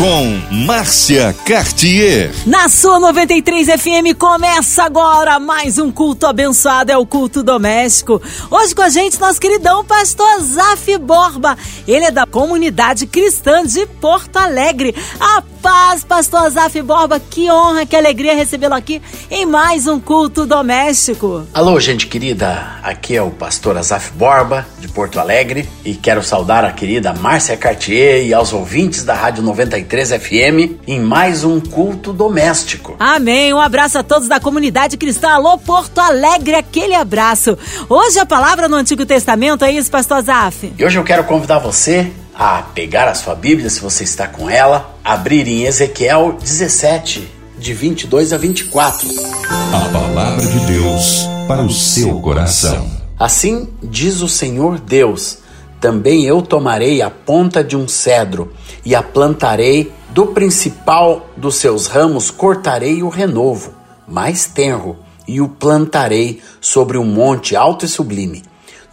com 0.00 0.40
Márcia 0.64 1.36
Cartier. 1.44 2.32
Na 2.46 2.70
sua 2.70 2.98
93 2.98 3.66
FM 3.68 4.16
começa 4.18 4.84
agora 4.84 5.38
mais 5.38 5.76
um 5.76 5.92
culto 5.92 6.24
abençoado, 6.24 6.90
é 6.90 6.96
o 6.96 7.04
culto 7.04 7.42
doméstico. 7.42 8.18
Hoje 8.50 8.74
com 8.74 8.80
a 8.80 8.88
gente 8.88 9.20
nosso 9.20 9.38
queridão 9.38 9.84
pastor 9.84 10.40
Zaf 10.40 10.96
Borba. 10.96 11.54
Ele 11.86 12.06
é 12.06 12.10
da 12.10 12.24
comunidade 12.24 13.06
cristã 13.06 13.62
de 13.62 13.84
Porto 14.00 14.38
Alegre. 14.38 14.94
A 15.20 15.42
paz, 15.60 16.02
pastor 16.02 16.48
Zaf 16.48 16.80
Borba, 16.80 17.20
que 17.20 17.50
honra, 17.50 17.84
que 17.84 17.94
alegria 17.94 18.34
recebê-lo 18.34 18.72
aqui 18.72 19.02
em 19.30 19.44
mais 19.44 19.86
um 19.86 20.00
culto 20.00 20.46
doméstico. 20.46 21.46
Alô, 21.52 21.78
gente 21.78 22.06
querida, 22.06 22.78
aqui 22.82 23.14
é 23.14 23.22
o 23.22 23.30
pastor 23.30 23.76
Azaf 23.76 24.12
Borba 24.12 24.66
de 24.78 24.88
Porto 24.88 25.20
Alegre 25.20 25.68
e 25.84 25.94
quero 25.94 26.22
saudar 26.22 26.64
a 26.64 26.72
querida 26.72 27.12
Márcia 27.12 27.54
Cartier 27.58 28.24
e 28.24 28.32
aos 28.32 28.54
ouvintes 28.54 29.04
da 29.04 29.12
Rádio 29.12 29.42
93 29.42 29.89
93 29.90 30.22
FM 30.22 30.78
em 30.86 31.00
mais 31.00 31.42
um 31.42 31.58
culto 31.58 32.12
doméstico. 32.12 32.94
Amém. 33.00 33.52
Um 33.52 33.58
abraço 33.58 33.98
a 33.98 34.02
todos 34.04 34.28
da 34.28 34.38
comunidade 34.38 34.96
cristã. 34.96 35.30
Alô, 35.30 35.58
Porto 35.58 35.98
Alegre, 35.98 36.54
aquele 36.54 36.94
abraço. 36.94 37.58
Hoje 37.88 38.20
a 38.20 38.24
palavra 38.24 38.68
no 38.68 38.76
Antigo 38.76 39.04
Testamento 39.04 39.64
é 39.64 39.72
isso, 39.72 39.90
pastor 39.90 40.22
Zaf? 40.22 40.72
E 40.78 40.84
hoje 40.84 40.96
eu 40.96 41.02
quero 41.02 41.24
convidar 41.24 41.58
você 41.58 42.10
a 42.32 42.62
pegar 42.62 43.08
a 43.08 43.14
sua 43.14 43.34
Bíblia, 43.34 43.68
se 43.68 43.80
você 43.80 44.04
está 44.04 44.28
com 44.28 44.48
ela, 44.48 44.96
abrir 45.04 45.46
em 45.48 45.64
Ezequiel 45.64 46.38
17, 46.40 47.28
de 47.58 47.74
22 47.74 48.32
a 48.32 48.38
24. 48.38 49.08
A 49.48 49.88
palavra 49.92 50.46
de 50.46 50.58
Deus 50.66 51.26
para 51.48 51.62
o 51.62 51.70
seu 51.70 52.20
coração. 52.20 52.88
Assim 53.18 53.68
diz 53.82 54.20
o 54.22 54.28
Senhor 54.28 54.78
Deus 54.78 55.38
também 55.80 56.24
eu 56.26 56.42
tomarei 56.42 57.00
a 57.00 57.08
ponta 57.08 57.64
de 57.64 57.76
um 57.76 57.88
cedro 57.88 58.52
e 58.84 58.94
a 58.94 59.02
plantarei, 59.02 59.92
do 60.10 60.26
principal 60.26 61.28
dos 61.36 61.56
seus 61.56 61.86
ramos 61.86 62.30
cortarei 62.30 63.02
o 63.02 63.08
renovo, 63.08 63.72
mais 64.06 64.44
tenro, 64.46 64.98
e 65.26 65.40
o 65.40 65.48
plantarei 65.48 66.42
sobre 66.60 66.98
um 66.98 67.04
monte 67.04 67.54
alto 67.54 67.84
e 67.84 67.88
sublime. 67.88 68.42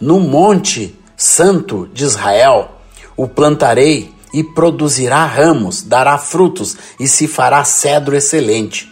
No 0.00 0.20
monte 0.20 0.96
santo 1.16 1.88
de 1.92 2.04
Israel 2.04 2.70
o 3.16 3.26
plantarei 3.26 4.14
e 4.32 4.44
produzirá 4.44 5.26
ramos, 5.26 5.82
dará 5.82 6.16
frutos 6.16 6.76
e 7.00 7.08
se 7.08 7.26
fará 7.26 7.64
cedro 7.64 8.14
excelente. 8.14 8.88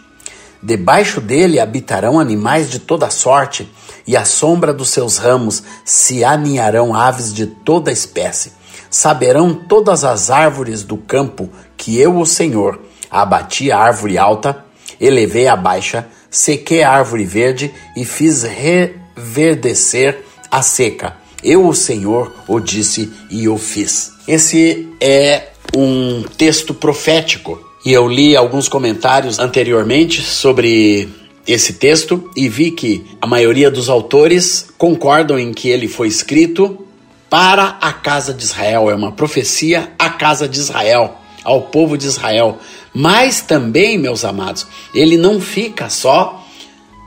Debaixo 0.61 1.21
dele 1.21 1.59
habitarão 1.59 2.19
animais 2.19 2.69
de 2.69 2.79
toda 2.79 3.09
sorte 3.09 3.69
e 4.05 4.17
à 4.17 4.25
sombra 4.25 4.73
dos 4.73 4.89
seus 4.89 5.17
ramos 5.17 5.63
se 5.85 6.23
aninharão 6.23 6.95
aves 6.95 7.33
de 7.33 7.45
toda 7.45 7.91
espécie. 7.91 8.53
Saberão 8.89 9.53
todas 9.53 10.03
as 10.03 10.31
árvores 10.31 10.83
do 10.83 10.97
campo 10.97 11.49
que 11.75 11.99
eu, 11.99 12.17
o 12.17 12.25
Senhor, 12.25 12.79
abati 13.11 13.71
a 13.71 13.77
árvore 13.77 14.17
alta, 14.17 14.65
elevei 14.99 15.47
a 15.47 15.55
baixa, 15.55 16.07
sequei 16.31 16.83
a 16.83 16.91
árvore 16.91 17.25
verde 17.25 17.73
e 17.95 18.03
fiz 18.03 18.43
reverdecer 18.43 20.23
a 20.49 20.61
seca. 20.61 21.17
Eu, 21.43 21.67
o 21.67 21.75
Senhor, 21.75 22.33
o 22.47 22.59
disse 22.59 23.11
e 23.29 23.47
o 23.47 23.57
fiz. 23.57 24.11
Esse 24.27 24.89
é 24.99 25.49
um 25.75 26.23
texto 26.37 26.73
profético 26.73 27.66
e 27.87 27.93
eu 27.93 28.05
li 28.05 28.35
alguns 28.35 28.67
comentários 28.67 29.39
anteriormente 29.39 30.21
sobre 30.21 31.07
esse 31.47 31.71
texto 31.71 32.29
e 32.35 32.49
vi 32.49 32.69
que 32.71 33.05
a 33.21 33.25
maioria 33.25 33.71
dos 33.71 33.87
autores 33.87 34.67
concordam 34.77 35.39
em 35.39 35.53
que 35.53 35.69
ele 35.69 35.87
foi 35.87 36.09
escrito 36.09 36.85
para 37.29 37.77
a 37.79 37.93
casa 37.93 38.33
de 38.33 38.43
Israel, 38.43 38.91
é 38.91 38.93
uma 38.93 39.13
profecia 39.13 39.89
à 39.97 40.09
casa 40.09 40.49
de 40.49 40.59
Israel, 40.59 41.15
ao 41.45 41.61
povo 41.61 41.97
de 41.97 42.05
Israel. 42.05 42.57
Mas 42.93 43.39
também, 43.39 43.97
meus 43.97 44.25
amados, 44.25 44.67
ele 44.93 45.15
não 45.15 45.39
fica 45.39 45.89
só 45.89 46.45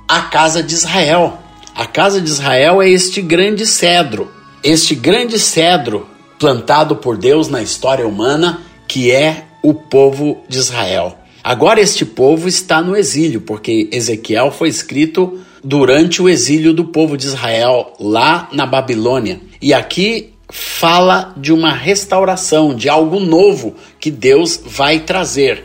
a 0.09 0.23
casa 0.23 0.63
de 0.63 0.73
Israel. 0.73 1.41
A 1.75 1.85
casa 1.85 2.23
de 2.23 2.31
Israel 2.31 2.81
é 2.81 2.89
este 2.89 3.21
grande 3.21 3.67
cedro, 3.67 4.31
este 4.65 4.95
grande 4.95 5.39
cedro 5.39 6.07
plantado 6.39 6.97
por 6.97 7.19
Deus 7.19 7.49
na 7.49 7.61
história 7.61 8.09
humana, 8.09 8.63
que 8.89 9.11
é 9.11 9.50
o 9.63 9.75
povo 9.75 10.43
de 10.49 10.59
Israel. 10.59 11.17
Agora 11.43 11.81
este 11.81 12.05
povo 12.05 12.49
está 12.49 12.83
no 12.83 12.97
exílio, 12.97 13.41
porque 13.41 13.89
Ezequiel 13.93 14.51
foi 14.51 14.69
escrito 14.69 15.41
durante 15.65 16.21
o 16.21 16.29
exílio 16.29 16.73
do 16.73 16.87
povo 16.87 17.17
de 17.17 17.27
Israel 17.27 17.95
lá 17.99 18.49
na 18.53 18.67
Babilônia. 18.67 19.41
E 19.61 19.73
aqui 19.73 20.35
fala 20.51 21.33
de 21.37 21.53
uma 21.53 21.73
restauração, 21.73 22.75
de 22.75 22.89
algo 22.89 23.21
novo 23.21 23.75
que 23.99 24.11
Deus 24.11 24.61
vai 24.65 25.01
trazer. 25.01 25.65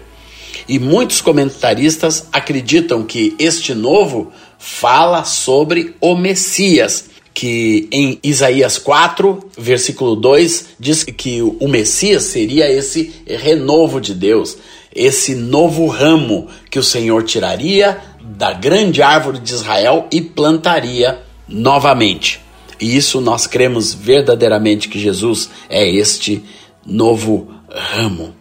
E 0.67 0.79
muitos 0.79 1.21
comentaristas 1.21 2.27
acreditam 2.31 3.03
que 3.03 3.35
este 3.37 3.73
novo 3.73 4.31
fala 4.57 5.23
sobre 5.23 5.95
o 5.99 6.15
Messias, 6.15 7.09
que 7.35 7.87
em 7.91 8.17
Isaías 8.23 8.79
4, 8.79 9.51
versículo 9.55 10.15
2, 10.15 10.69
diz 10.79 11.03
que 11.03 11.43
o 11.43 11.67
Messias 11.67 12.23
seria 12.23 12.71
esse 12.71 13.13
renovo 13.27 14.01
de 14.01 14.15
Deus 14.15 14.57
esse 14.95 15.35
novo 15.35 15.87
ramo 15.87 16.47
que 16.71 16.79
o 16.79 16.83
Senhor 16.83 17.23
tiraria 17.23 17.99
da 18.23 18.53
grande 18.53 19.01
árvore 19.01 19.39
de 19.39 19.53
Israel 19.53 20.07
e 20.09 20.21
plantaria 20.21 21.21
novamente. 21.47 22.39
E 22.79 22.95
isso 22.95 23.19
nós 23.19 23.45
cremos 23.45 23.93
verdadeiramente 23.93 24.87
que 24.87 24.97
Jesus 24.97 25.49
é 25.69 25.87
este 25.87 26.43
novo 26.85 27.51
ramo. 27.69 28.33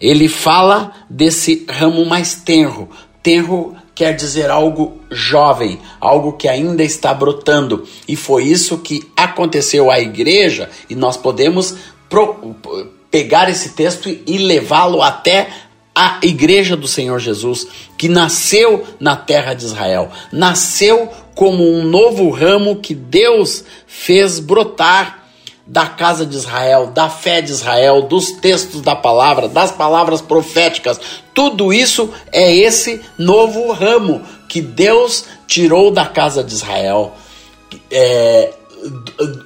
Ele 0.00 0.28
fala 0.28 0.92
desse 1.08 1.66
ramo 1.68 2.04
mais 2.06 2.34
tenro. 2.34 2.88
Tenro 3.22 3.76
quer 4.00 4.14
dizer 4.14 4.50
algo 4.50 4.98
jovem, 5.10 5.78
algo 6.00 6.32
que 6.32 6.48
ainda 6.48 6.82
está 6.82 7.12
brotando. 7.12 7.86
E 8.08 8.16
foi 8.16 8.44
isso 8.44 8.78
que 8.78 9.06
aconteceu 9.14 9.90
à 9.90 10.00
igreja, 10.00 10.70
e 10.88 10.94
nós 10.94 11.18
podemos 11.18 11.76
pro, 12.08 12.56
pegar 13.10 13.50
esse 13.50 13.72
texto 13.72 14.08
e 14.08 14.38
levá-lo 14.38 15.02
até 15.02 15.48
a 15.94 16.18
igreja 16.22 16.78
do 16.78 16.88
Senhor 16.88 17.18
Jesus, 17.18 17.66
que 17.98 18.08
nasceu 18.08 18.86
na 18.98 19.16
terra 19.16 19.52
de 19.52 19.66
Israel, 19.66 20.10
nasceu 20.32 21.10
como 21.34 21.62
um 21.62 21.84
novo 21.84 22.30
ramo 22.30 22.76
que 22.76 22.94
Deus 22.94 23.64
fez 23.86 24.40
brotar 24.40 25.19
da 25.70 25.86
casa 25.86 26.26
de 26.26 26.34
Israel, 26.34 26.88
da 26.88 27.08
fé 27.08 27.40
de 27.40 27.52
Israel, 27.52 28.02
dos 28.02 28.32
textos 28.32 28.80
da 28.80 28.96
palavra, 28.96 29.48
das 29.48 29.70
palavras 29.70 30.20
proféticas. 30.20 31.00
Tudo 31.32 31.72
isso 31.72 32.10
é 32.32 32.52
esse 32.52 33.00
novo 33.16 33.70
ramo 33.70 34.20
que 34.48 34.60
Deus 34.60 35.26
tirou 35.46 35.92
da 35.92 36.04
casa 36.04 36.42
de 36.42 36.52
Israel. 36.52 37.12
É, 37.88 38.52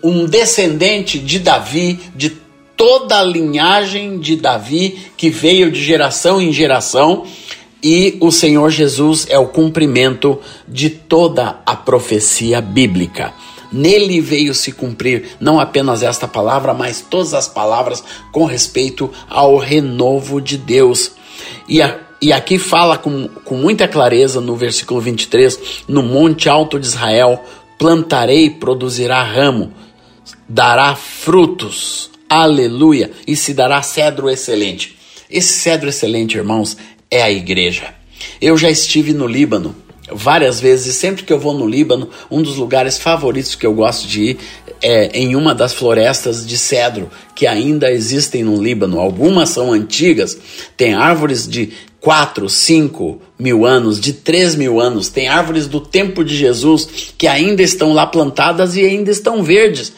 um 0.03 0.25
descendente 0.25 1.19
de 1.19 1.39
Davi, 1.39 2.01
de 2.17 2.31
toda 2.75 3.21
a 3.21 3.23
linhagem 3.23 4.19
de 4.19 4.37
Davi 4.37 5.11
que 5.19 5.29
veio 5.29 5.71
de 5.71 5.85
geração 5.85 6.41
em 6.41 6.55
geração, 6.55 7.27
e 7.83 8.17
o 8.19 8.33
Senhor 8.33 8.71
Jesus 8.71 9.27
é 9.29 9.39
o 9.39 9.49
cumprimento 9.49 10.41
de 10.67 10.89
toda 10.89 11.61
a 11.67 11.77
profecia 11.77 12.63
bíblica. 12.63 13.35
Nele 13.75 14.21
veio 14.21 14.55
se 14.55 14.73
cumprir 14.73 15.37
não 15.41 15.59
apenas 15.59 16.03
esta 16.03 16.29
palavra, 16.29 16.73
mas 16.73 17.01
todas 17.01 17.35
as 17.35 17.49
palavras 17.49 18.03
com 18.33 18.45
respeito 18.45 19.11
ao 19.29 19.59
renovo 19.59 20.41
de 20.41 20.57
Deus. 20.57 21.13
E, 21.69 21.83
a, 21.83 21.99
e 22.23 22.33
aqui 22.33 22.59
fala 22.59 22.97
com, 22.97 23.29
com 23.45 23.57
muita 23.57 23.89
clareza 23.89 24.41
no 24.41 24.57
versículo 24.57 25.01
23: 25.01 25.85
No 25.89 26.03
monte 26.03 26.49
alto 26.49 26.79
de 26.79 26.87
Israel 26.87 27.43
plantarei, 27.79 28.49
produzirá 28.49 29.23
ramo, 29.23 29.73
dará 30.49 30.95
frutos 30.95 32.15
aleluia, 32.29 33.11
e 33.27 33.37
se 33.37 33.55
dará 33.55 33.81
cedro 33.83 34.29
excelente. 34.29 34.97
Esse 35.31 35.53
cedro 35.53 35.89
excelente, 35.89 36.37
irmãos, 36.37 36.77
é 37.11 37.23
a 37.23 37.31
igreja. 37.31 37.95
Eu 38.41 38.57
já 38.57 38.71
estive 38.71 39.13
no 39.13 39.27
Líbano 39.27 39.75
várias 40.13 40.61
vezes, 40.61 40.97
sempre 40.97 41.25
que 41.25 41.33
eu 41.33 41.39
vou 41.39 41.55
no 41.55 41.67
Líbano, 41.67 42.09
um 42.31 42.43
dos 42.43 42.57
lugares 42.57 42.99
favoritos 42.99 43.55
que 43.55 43.67
eu 43.67 43.75
gosto 43.75 44.07
de 44.07 44.23
ir 44.23 44.39
é 44.83 45.19
em 45.19 45.35
uma 45.35 45.55
das 45.55 45.73
florestas 45.73 46.47
de 46.47 46.59
cedro 46.59 47.11
que 47.35 47.47
ainda 47.47 47.91
existem 47.91 48.45
no 48.45 48.63
Líbano. 48.63 49.01
Algumas 49.01 49.49
são 49.49 49.73
antigas, 49.73 50.37
tem 50.77 50.95
árvores 50.95 51.49
de 51.49 51.73
4, 52.01 52.49
5 52.51 53.21
mil 53.39 53.65
anos, 53.65 53.99
de 53.99 54.13
3 54.13 54.57
mil 54.57 54.79
anos, 54.79 55.09
tem 55.09 55.29
árvores 55.29 55.67
do 55.67 55.81
tempo 55.81 56.23
de 56.23 56.37
Jesus 56.37 57.15
que 57.17 57.27
ainda 57.27 57.63
estão 57.63 57.95
lá 57.95 58.07
plantadas 58.07 58.77
e 58.77 58.85
ainda 58.85 59.11
estão 59.11 59.43
verdes 59.43 59.93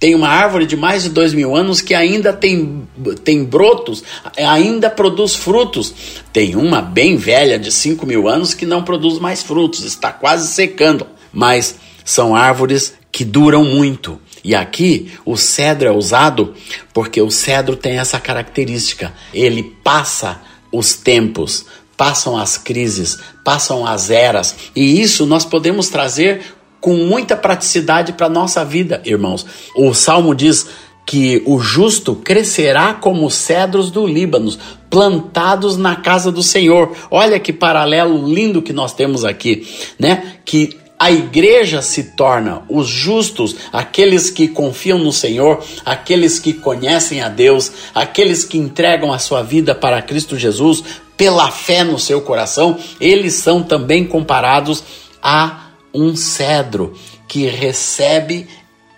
Tem 0.00 0.14
uma 0.14 0.28
árvore 0.28 0.64
de 0.64 0.78
mais 0.78 1.02
de 1.02 1.10
dois 1.10 1.34
mil 1.34 1.54
anos 1.54 1.82
que 1.82 1.94
ainda 1.94 2.32
tem, 2.32 2.88
tem 3.22 3.44
brotos, 3.44 4.02
ainda 4.34 4.88
produz 4.88 5.36
frutos. 5.36 5.94
Tem 6.32 6.56
uma 6.56 6.80
bem 6.80 7.18
velha 7.18 7.58
de 7.58 7.70
cinco 7.70 8.06
mil 8.06 8.26
anos 8.26 8.54
que 8.54 8.64
não 8.64 8.82
produz 8.82 9.18
mais 9.18 9.42
frutos, 9.42 9.84
está 9.84 10.10
quase 10.10 10.48
secando. 10.48 11.06
Mas 11.30 11.76
são 12.02 12.34
árvores 12.34 12.94
que 13.12 13.26
duram 13.26 13.62
muito. 13.62 14.18
E 14.42 14.54
aqui 14.54 15.12
o 15.22 15.36
cedro 15.36 15.86
é 15.86 15.92
usado 15.92 16.54
porque 16.94 17.20
o 17.20 17.30
cedro 17.30 17.76
tem 17.76 17.98
essa 17.98 18.18
característica. 18.18 19.12
Ele 19.34 19.62
passa 19.84 20.40
os 20.72 20.94
tempos, 20.94 21.66
passam 21.94 22.38
as 22.38 22.56
crises, 22.56 23.18
passam 23.44 23.86
as 23.86 24.10
eras. 24.10 24.56
E 24.74 24.98
isso 24.98 25.26
nós 25.26 25.44
podemos 25.44 25.90
trazer 25.90 26.40
com 26.80 26.94
muita 26.94 27.36
praticidade 27.36 28.12
para 28.12 28.26
a 28.26 28.30
nossa 28.30 28.64
vida, 28.64 29.02
irmãos. 29.04 29.46
O 29.76 29.92
salmo 29.92 30.34
diz 30.34 30.66
que 31.06 31.42
o 31.44 31.58
justo 31.58 32.14
crescerá 32.14 32.94
como 32.94 33.30
cedros 33.30 33.90
do 33.90 34.06
Líbano, 34.06 34.56
plantados 34.88 35.76
na 35.76 35.96
casa 35.96 36.30
do 36.30 36.42
Senhor. 36.42 36.96
Olha 37.10 37.40
que 37.40 37.52
paralelo 37.52 38.26
lindo 38.26 38.62
que 38.62 38.72
nós 38.72 38.92
temos 38.92 39.24
aqui, 39.24 39.66
né? 39.98 40.36
Que 40.44 40.78
a 41.00 41.10
igreja 41.10 41.80
se 41.80 42.12
torna 42.12 42.62
os 42.68 42.86
justos, 42.86 43.56
aqueles 43.72 44.28
que 44.30 44.46
confiam 44.46 44.98
no 44.98 45.10
Senhor, 45.10 45.64
aqueles 45.84 46.38
que 46.38 46.52
conhecem 46.52 47.22
a 47.22 47.28
Deus, 47.28 47.72
aqueles 47.94 48.44
que 48.44 48.58
entregam 48.58 49.12
a 49.12 49.18
sua 49.18 49.42
vida 49.42 49.74
para 49.74 50.02
Cristo 50.02 50.38
Jesus 50.38 50.84
pela 51.16 51.50
fé 51.50 51.82
no 51.82 51.98
seu 51.98 52.20
coração, 52.20 52.78
eles 53.00 53.34
são 53.34 53.62
também 53.62 54.06
comparados 54.06 54.84
a 55.22 55.69
um 55.92 56.14
cedro 56.16 56.94
que 57.26 57.46
recebe 57.46 58.46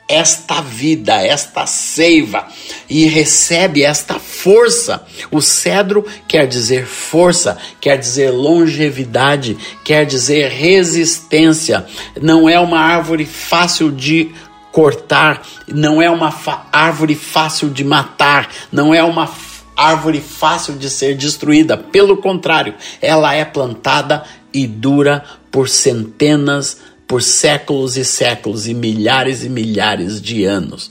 esta 0.09 0.61
vida, 0.61 1.15
esta 1.15 1.65
seiva 1.65 2.47
e 2.89 3.07
recebe 3.07 3.83
esta 3.83 4.19
força. 4.19 5.07
O 5.31 5.41
cedro 5.41 6.05
quer 6.29 6.47
dizer 6.47 6.87
força, 6.87 7.57
quer 7.81 7.97
dizer 7.97 8.31
longevidade, 8.31 9.57
quer 9.83 10.05
dizer 10.05 10.51
resistência. 10.51 11.87
Não 12.21 12.49
é 12.49 12.61
uma 12.61 12.81
árvore 12.81 13.25
fácil 13.25 13.91
de 13.91 14.31
cortar, 14.71 15.43
não 15.67 16.01
é 16.01 16.11
uma 16.11 16.35
árvore 16.71 17.15
fácil 17.15 17.71
de 17.71 17.85
matar, 17.85 18.51
não 18.71 18.95
é 18.95 19.03
uma 19.03 19.31
árvore 19.75 20.21
fácil 20.21 20.75
de 20.75 20.91
ser 20.91 21.17
destruída. 21.17 21.77
Pelo 21.77 22.19
contrário, 22.19 22.75
ela 23.01 23.35
é 23.35 23.45
plantada 23.45 24.25
e 24.53 24.67
dura 24.67 25.25
por 25.53 25.69
centenas, 25.69 26.79
por 27.07 27.23
séculos 27.23 27.97
e 27.97 28.05
séculos 28.05 28.67
e 28.67 28.75
milhares 28.75 29.45
e 29.45 29.49
milhares 29.49 30.21
de 30.21 30.45
anos. 30.45 30.91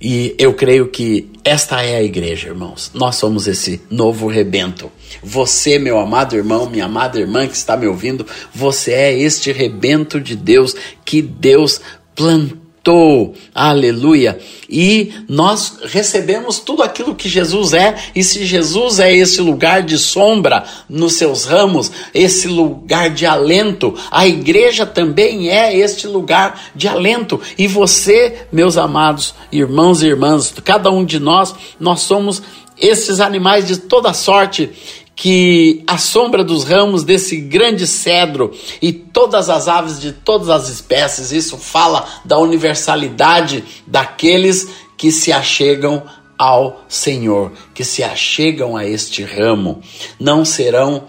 E 0.00 0.34
eu 0.38 0.52
creio 0.52 0.88
que 0.88 1.30
esta 1.44 1.82
é 1.82 1.96
a 1.96 2.02
igreja, 2.02 2.48
irmãos. 2.48 2.90
Nós 2.92 3.16
somos 3.16 3.46
esse 3.46 3.80
novo 3.90 4.26
rebento. 4.26 4.90
Você, 5.22 5.78
meu 5.78 5.98
amado 5.98 6.34
irmão, 6.34 6.68
minha 6.68 6.86
amada 6.86 7.18
irmã 7.18 7.46
que 7.46 7.56
está 7.56 7.76
me 7.76 7.86
ouvindo, 7.86 8.26
você 8.52 8.92
é 8.92 9.18
este 9.18 9.52
rebento 9.52 10.20
de 10.20 10.34
Deus 10.34 10.74
que 11.04 11.22
Deus 11.22 11.80
plantou 12.14 12.63
ressuscitou, 12.84 13.34
aleluia. 13.54 14.38
E 14.68 15.12
nós 15.28 15.78
recebemos 15.84 16.58
tudo 16.58 16.82
aquilo 16.82 17.14
que 17.14 17.28
Jesus 17.28 17.72
é, 17.72 17.96
e 18.14 18.22
se 18.22 18.44
Jesus 18.44 18.98
é 18.98 19.14
esse 19.14 19.40
lugar 19.40 19.82
de 19.82 19.98
sombra 19.98 20.64
nos 20.88 21.14
seus 21.14 21.44
ramos, 21.44 21.90
esse 22.12 22.46
lugar 22.48 23.10
de 23.10 23.24
alento, 23.26 23.94
a 24.10 24.26
igreja 24.26 24.84
também 24.84 25.48
é 25.48 25.76
este 25.76 26.06
lugar 26.06 26.60
de 26.74 26.86
alento. 26.86 27.40
E 27.56 27.66
você, 27.66 28.46
meus 28.52 28.76
amados 28.76 29.34
irmãos 29.50 30.02
e 30.02 30.06
irmãs, 30.06 30.52
cada 30.64 30.90
um 30.90 31.04
de 31.04 31.18
nós, 31.18 31.54
nós 31.80 32.00
somos 32.00 32.42
esses 32.80 33.20
animais 33.20 33.66
de 33.66 33.76
toda 33.76 34.12
sorte 34.12 34.70
que 35.16 35.84
a 35.86 35.96
sombra 35.96 36.42
dos 36.42 36.64
ramos 36.64 37.04
desse 37.04 37.36
grande 37.36 37.86
cedro 37.86 38.52
e 38.82 38.92
todas 38.92 39.48
as 39.48 39.68
aves 39.68 40.00
de 40.00 40.12
todas 40.12 40.48
as 40.50 40.68
espécies, 40.68 41.30
isso 41.30 41.56
fala 41.56 42.06
da 42.24 42.38
universalidade 42.38 43.64
daqueles 43.86 44.68
que 44.96 45.12
se 45.12 45.32
achegam 45.32 46.02
ao 46.36 46.84
Senhor, 46.88 47.52
que 47.72 47.84
se 47.84 48.02
achegam 48.02 48.76
a 48.76 48.84
este 48.84 49.22
ramo, 49.22 49.80
não 50.18 50.44
serão 50.44 51.04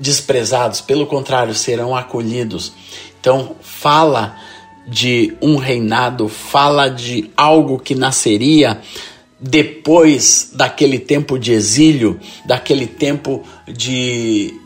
desprezados, 0.00 0.80
pelo 0.80 1.06
contrário, 1.06 1.54
serão 1.54 1.94
acolhidos. 1.94 2.72
Então, 3.20 3.56
fala 3.60 4.36
de 4.86 5.36
um 5.40 5.56
reinado, 5.56 6.28
fala 6.28 6.88
de 6.88 7.30
algo 7.36 7.78
que 7.78 7.94
nasceria 7.94 8.80
depois 9.46 10.52
daquele 10.54 10.98
tempo 10.98 11.38
de 11.38 11.52
exílio, 11.52 12.18
daquele 12.46 12.86
tempo 12.86 13.42
de, 13.68 14.58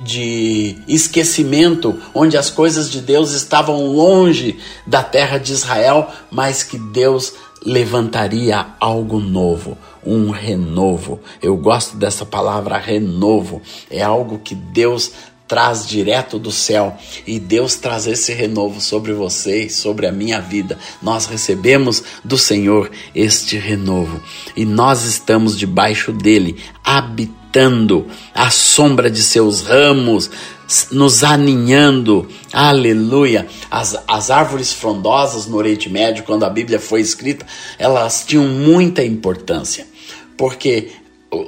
de 0.00 0.76
esquecimento, 0.86 2.00
onde 2.14 2.36
as 2.36 2.50
coisas 2.50 2.88
de 2.88 3.00
Deus 3.00 3.32
estavam 3.32 3.88
longe 3.88 4.56
da 4.86 5.02
terra 5.02 5.38
de 5.38 5.52
Israel, 5.52 6.08
mas 6.30 6.62
que 6.62 6.78
Deus 6.78 7.34
levantaria 7.66 8.64
algo 8.78 9.18
novo, 9.18 9.76
um 10.06 10.30
renovo. 10.30 11.18
Eu 11.42 11.56
gosto 11.56 11.96
dessa 11.96 12.24
palavra 12.24 12.78
renovo, 12.78 13.60
é 13.90 14.02
algo 14.04 14.38
que 14.38 14.54
Deus 14.54 15.10
traz 15.46 15.86
direto 15.86 16.38
do 16.38 16.50
céu 16.50 16.96
e 17.26 17.38
Deus 17.38 17.74
traz 17.76 18.06
esse 18.06 18.32
renovo 18.32 18.80
sobre 18.80 19.12
você 19.12 19.68
sobre 19.68 20.06
a 20.06 20.12
minha 20.12 20.40
vida. 20.40 20.78
Nós 21.02 21.26
recebemos 21.26 22.02
do 22.24 22.38
Senhor 22.38 22.90
este 23.14 23.56
renovo 23.56 24.22
e 24.56 24.64
nós 24.64 25.04
estamos 25.04 25.58
debaixo 25.58 26.12
dele, 26.12 26.56
habitando 26.82 28.06
a 28.34 28.50
sombra 28.50 29.10
de 29.10 29.22
seus 29.22 29.62
ramos, 29.62 30.30
nos 30.90 31.22
aninhando, 31.22 32.26
aleluia. 32.52 33.46
As, 33.70 33.96
as 34.08 34.30
árvores 34.30 34.72
frondosas 34.72 35.46
no 35.46 35.56
Oriente 35.56 35.90
Médio, 35.90 36.24
quando 36.24 36.44
a 36.44 36.50
Bíblia 36.50 36.80
foi 36.80 37.00
escrita, 37.00 37.46
elas 37.78 38.24
tinham 38.26 38.46
muita 38.46 39.04
importância, 39.04 39.86
porque 40.38 40.90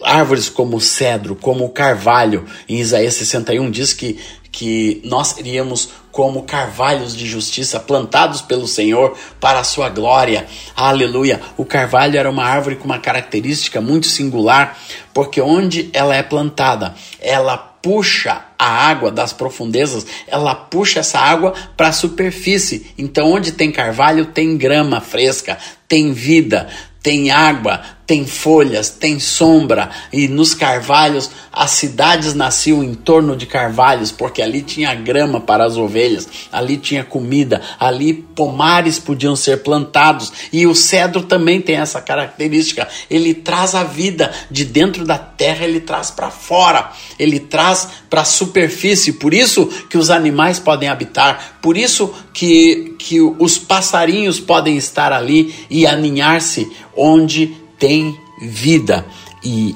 árvores 0.03 0.49
como 0.49 0.77
o 0.77 0.81
cedro, 0.81 1.37
como 1.37 1.65
o 1.65 1.71
carvalho, 1.71 2.45
em 2.69 2.79
Isaías 2.79 3.15
61 3.15 3.71
diz 3.71 3.93
que, 3.93 4.19
que 4.51 5.01
nós 5.05 5.29
seríamos 5.29 5.91
como 6.17 6.45
carvalhos 6.45 7.15
de 7.15 7.27
justiça 7.27 7.79
plantados 7.79 8.41
pelo 8.41 8.67
Senhor 8.67 9.15
para 9.39 9.61
a 9.61 9.65
sua 9.65 9.91
glória. 9.91 10.47
Aleluia! 10.75 11.43
O 11.59 11.65
carvalho 11.65 12.19
era 12.19 12.31
uma 12.31 12.45
árvore 12.45 12.77
com 12.77 12.87
uma 12.87 12.99
característica 12.99 13.83
muito 13.83 14.07
singular, 14.07 14.79
porque 15.13 15.43
onde 15.43 15.91
ela 15.93 16.17
é 16.17 16.23
plantada, 16.23 16.95
ela 17.21 17.59
puxa 17.59 18.47
a 18.59 18.67
água 18.67 19.11
das 19.11 19.33
profundezas, 19.33 20.07
ela 20.27 20.55
puxa 20.55 21.01
essa 21.01 21.19
água 21.19 21.53
para 21.77 21.89
a 21.89 21.93
superfície. 21.93 22.87
Então, 22.97 23.31
onde 23.31 23.53
tem 23.53 23.71
carvalho, 23.71 24.27
tem 24.27 24.57
grama 24.57 25.01
fresca, 25.01 25.59
tem 25.87 26.13
vida, 26.13 26.67
tem 27.03 27.31
água, 27.31 27.81
tem 28.07 28.25
folhas, 28.25 28.89
tem 28.89 29.19
sombra, 29.19 29.91
e 30.13 30.29
nos 30.29 30.55
carvalhos 30.55 31.29
as 31.53 31.73
cidades 31.73 32.35
nasciam 32.35 32.85
em 32.85 32.95
torno 32.95 33.35
de 33.35 33.47
carvalhos, 33.47 34.13
porque 34.13 34.41
ali 34.41 34.63
tinha 34.63 34.95
grama 34.95 35.41
para 35.41 35.65
as 35.65 35.77
ovelhas, 35.77 36.29
ali 36.53 36.77
tinha 36.77 37.03
comida, 37.03 37.61
ali 37.81 38.15
pomares 38.15 38.99
podiam 38.99 39.35
ser 39.35 39.63
plantados, 39.63 40.33
e 40.53 40.67
o 40.67 40.75
cedro 40.75 41.23
também 41.23 41.61
tem 41.61 41.77
essa 41.77 42.01
característica, 42.01 42.87
ele 43.11 43.35
traz 43.35 43.75
a 43.75 43.83
vida 43.83 44.33
de 44.51 44.65
dentro 44.65 45.05
da 45.05 45.19
terra, 45.19 45.65
ele 45.65 45.81
traz 45.81 46.11
para 46.11 46.31
fora, 46.31 46.93
ele 47.19 47.41
traz 47.41 47.89
para 48.09 48.21
a 48.21 48.25
superfície, 48.25 49.15
por 49.15 49.35
isso 49.35 49.67
que 49.91 49.99
os 49.99 50.11
animais 50.11 50.61
podem 50.61 50.89
habitar, 50.89 51.59
por 51.61 51.77
isso 51.77 52.15
que, 52.33 52.95
que 52.99 53.21
os 53.21 53.59
passarinhos 53.59 54.39
podem 54.39 54.77
estar 54.77 55.13
ali 55.13 55.53
e 55.69 55.87
aninhar-se 55.87 56.71
onde 56.95 57.66
tem 57.79 58.19
vida. 58.41 59.05
E 59.45 59.75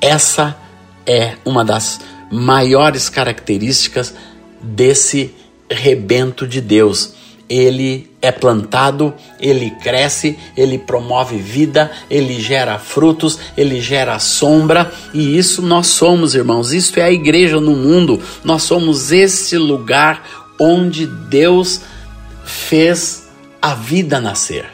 essa 0.00 0.56
é 1.06 1.36
uma 1.44 1.64
das 1.64 2.00
maiores 2.30 3.08
características 3.08 4.14
desse 4.60 5.34
rebento 5.70 6.46
de 6.46 6.60
Deus. 6.60 7.14
Ele 7.48 8.10
é 8.22 8.32
plantado, 8.32 9.12
ele 9.38 9.70
cresce, 9.82 10.38
ele 10.56 10.78
promove 10.78 11.36
vida, 11.36 11.90
ele 12.08 12.40
gera 12.40 12.78
frutos, 12.78 13.38
ele 13.56 13.80
gera 13.80 14.18
sombra, 14.18 14.90
e 15.12 15.36
isso 15.36 15.60
nós 15.60 15.88
somos, 15.88 16.34
irmãos. 16.34 16.72
Isso 16.72 16.98
é 16.98 17.02
a 17.02 17.12
igreja 17.12 17.60
no 17.60 17.76
mundo. 17.76 18.22
Nós 18.42 18.62
somos 18.62 19.12
esse 19.12 19.58
lugar 19.58 20.46
onde 20.58 21.06
Deus 21.06 21.82
fez 22.44 23.28
a 23.60 23.74
vida 23.74 24.20
nascer. 24.20 24.64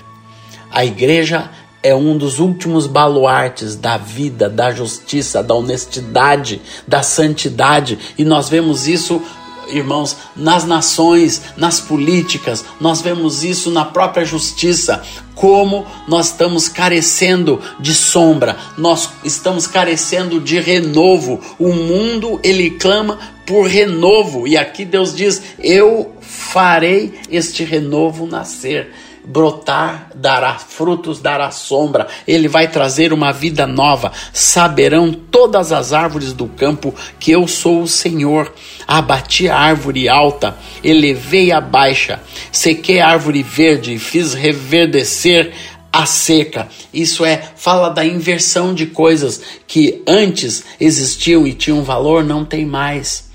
A 0.71 0.85
igreja 0.85 1.51
é 1.83 1.95
um 1.95 2.17
dos 2.17 2.39
últimos 2.39 2.87
baluartes 2.87 3.77
da 3.77 3.97
vida, 3.97 4.49
da 4.49 4.71
justiça, 4.71 5.43
da 5.43 5.55
honestidade, 5.55 6.61
da 6.87 7.03
santidade, 7.03 7.99
e 8.19 8.25
nós 8.25 8.49
vemos 8.49 8.89
isso 8.89 9.23
irmãos, 9.71 10.17
nas 10.35 10.65
nações, 10.65 11.43
nas 11.57 11.79
políticas, 11.79 12.65
nós 12.81 13.03
vemos 13.03 13.45
isso 13.45 13.71
na 13.71 13.85
própria 13.85 14.25
justiça. 14.25 15.03
Como 15.35 15.87
nós 16.09 16.29
estamos 16.29 16.69
carecendo 16.69 17.61
de 17.79 17.95
sombra, 17.95 18.57
nós 18.77 19.11
estamos 19.23 19.67
carecendo 19.67 20.41
de 20.41 20.59
renovo. 20.59 21.39
O 21.59 21.73
mundo 21.73 22.41
ele 22.43 22.71
clama 22.71 23.19
por 23.47 23.67
renovo, 23.67 24.49
e 24.49 24.57
aqui 24.57 24.85
Deus 24.85 25.15
diz: 25.15 25.43
Eu 25.59 26.13
farei 26.21 27.21
este 27.31 27.63
renovo 27.63 28.27
nascer 28.27 28.91
brotar, 29.29 30.11
dará 30.15 30.55
frutos, 30.55 31.21
dará 31.21 31.51
sombra, 31.51 32.09
ele 32.27 32.49
vai 32.49 32.69
trazer 32.69 33.13
uma 33.13 33.31
vida 33.31 33.67
nova. 33.67 34.11
Saberão 34.33 35.13
todas 35.13 35.71
as 35.71 35.93
árvores 35.93 36.33
do 36.33 36.47
campo 36.47 36.95
que 37.21 37.31
eu 37.31 37.47
sou 37.47 37.83
o 37.83 37.89
Senhor. 37.89 38.53
Abati 38.87 39.49
a 39.49 39.57
árvore 39.57 40.09
alta, 40.09 40.57
elevei 40.83 41.53
a 41.53 41.61
baixa, 41.61 42.21
sequei 42.51 43.01
a 43.01 43.09
árvore 43.09 43.43
verde 43.43 43.95
e 43.95 43.99
fiz 43.99 44.33
reverdecer 44.33 45.53
a 45.93 46.07
seca. 46.07 46.69
Isso 46.93 47.25
é, 47.25 47.43
fala 47.55 47.91
da 47.91 48.05
inversão 48.05 48.75
de 48.75 48.87
coisas 48.87 49.43
que 49.67 50.03
antes 50.07 50.65
existiam 50.81 51.47
e 51.47 51.53
tinham 51.53 51.83
valor, 51.83 52.25
não 52.25 52.45
tem 52.45 52.65
mais. 52.65 53.29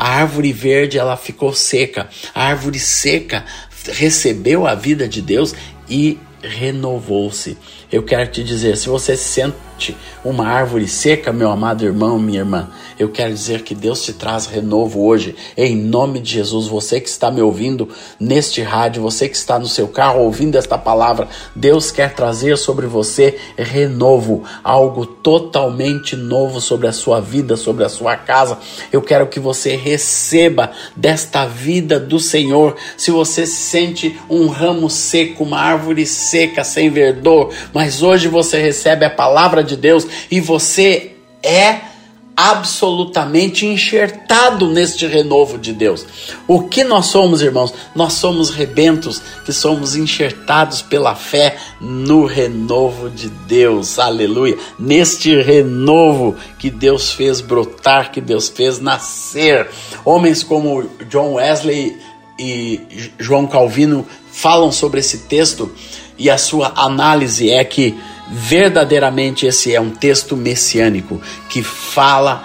A 0.00 0.10
árvore 0.10 0.52
verde 0.52 0.96
ela 0.96 1.16
ficou 1.16 1.52
seca. 1.52 2.08
A 2.32 2.44
árvore 2.44 2.78
seca 2.78 3.44
recebeu 3.88 4.66
a 4.66 4.74
vida 4.74 5.08
de 5.08 5.20
Deus 5.20 5.54
e 5.88 6.18
renovou-se. 6.42 7.56
Eu 7.90 8.02
quero 8.02 8.30
te 8.30 8.44
dizer, 8.44 8.76
se 8.76 8.86
você 8.86 9.16
se 9.16 9.24
sente 9.24 9.96
uma 10.24 10.46
árvore 10.46 10.88
seca, 10.88 11.32
meu 11.32 11.50
amado 11.50 11.84
irmão, 11.84 12.18
minha 12.18 12.40
irmã, 12.40 12.68
eu 12.98 13.08
quero 13.08 13.32
dizer 13.32 13.62
que 13.62 13.74
Deus 13.74 14.02
te 14.02 14.12
traz 14.12 14.46
renovo 14.46 15.06
hoje, 15.06 15.36
em 15.56 15.76
nome 15.76 16.18
de 16.18 16.32
Jesus. 16.32 16.66
Você 16.66 17.00
que 17.00 17.08
está 17.08 17.30
me 17.30 17.40
ouvindo 17.40 17.88
neste 18.18 18.60
rádio, 18.60 19.00
você 19.00 19.28
que 19.28 19.36
está 19.36 19.58
no 19.58 19.68
seu 19.68 19.86
carro 19.86 20.20
ouvindo 20.20 20.58
esta 20.58 20.76
palavra, 20.76 21.28
Deus 21.54 21.92
quer 21.92 22.12
trazer 22.14 22.58
sobre 22.58 22.86
você 22.86 23.38
renovo, 23.56 24.42
algo 24.64 25.06
totalmente 25.06 26.16
novo 26.16 26.60
sobre 26.60 26.88
a 26.88 26.92
sua 26.92 27.20
vida, 27.20 27.56
sobre 27.56 27.84
a 27.84 27.88
sua 27.88 28.16
casa. 28.16 28.58
Eu 28.92 29.00
quero 29.00 29.28
que 29.28 29.38
você 29.38 29.76
receba 29.76 30.72
desta 30.96 31.46
vida 31.46 32.00
do 32.00 32.18
Senhor. 32.18 32.76
Se 32.96 33.12
você 33.12 33.46
se 33.46 33.56
sente 33.56 34.18
um 34.28 34.48
ramo 34.48 34.90
seco, 34.90 35.44
uma 35.44 35.60
árvore 35.60 36.04
seca, 36.04 36.64
sem 36.64 36.90
verdor, 36.90 37.52
mas 37.78 38.02
hoje 38.02 38.26
você 38.26 38.60
recebe 38.60 39.04
a 39.04 39.10
palavra 39.10 39.62
de 39.62 39.76
Deus 39.76 40.04
e 40.28 40.40
você 40.40 41.12
é 41.40 41.78
absolutamente 42.36 43.64
enxertado 43.66 44.66
neste 44.66 45.06
renovo 45.06 45.56
de 45.56 45.72
Deus. 45.72 46.04
O 46.48 46.62
que 46.62 46.82
nós 46.82 47.06
somos, 47.06 47.40
irmãos? 47.40 47.72
Nós 47.94 48.14
somos 48.14 48.50
rebentos 48.50 49.22
que 49.46 49.52
somos 49.52 49.94
enxertados 49.94 50.82
pela 50.82 51.14
fé 51.14 51.56
no 51.80 52.26
renovo 52.26 53.08
de 53.08 53.28
Deus. 53.28 54.00
Aleluia! 54.00 54.58
Neste 54.76 55.40
renovo 55.40 56.34
que 56.58 56.70
Deus 56.70 57.12
fez 57.12 57.40
brotar, 57.40 58.10
que 58.10 58.20
Deus 58.20 58.48
fez 58.48 58.80
nascer. 58.80 59.70
Homens 60.04 60.42
como 60.42 60.90
John 61.08 61.34
Wesley 61.34 61.96
e 62.38 62.80
João 63.18 63.46
Calvino 63.46 64.06
falam 64.30 64.70
sobre 64.70 65.00
esse 65.00 65.18
texto 65.18 65.72
e 66.16 66.30
a 66.30 66.38
sua 66.38 66.72
análise 66.76 67.50
é 67.50 67.64
que 67.64 67.98
verdadeiramente 68.30 69.46
esse 69.46 69.74
é 69.74 69.80
um 69.80 69.90
texto 69.90 70.36
messiânico 70.36 71.20
que 71.48 71.62
fala 71.62 72.44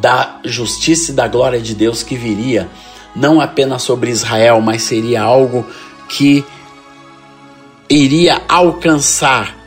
da 0.00 0.40
justiça 0.44 1.12
e 1.12 1.14
da 1.14 1.28
glória 1.28 1.60
de 1.60 1.74
Deus 1.74 2.02
que 2.02 2.16
viria 2.16 2.68
não 3.14 3.40
apenas 3.40 3.82
sobre 3.82 4.10
Israel, 4.10 4.60
mas 4.60 4.82
seria 4.82 5.22
algo 5.22 5.66
que 6.08 6.44
iria 7.88 8.40
alcançar 8.48 9.61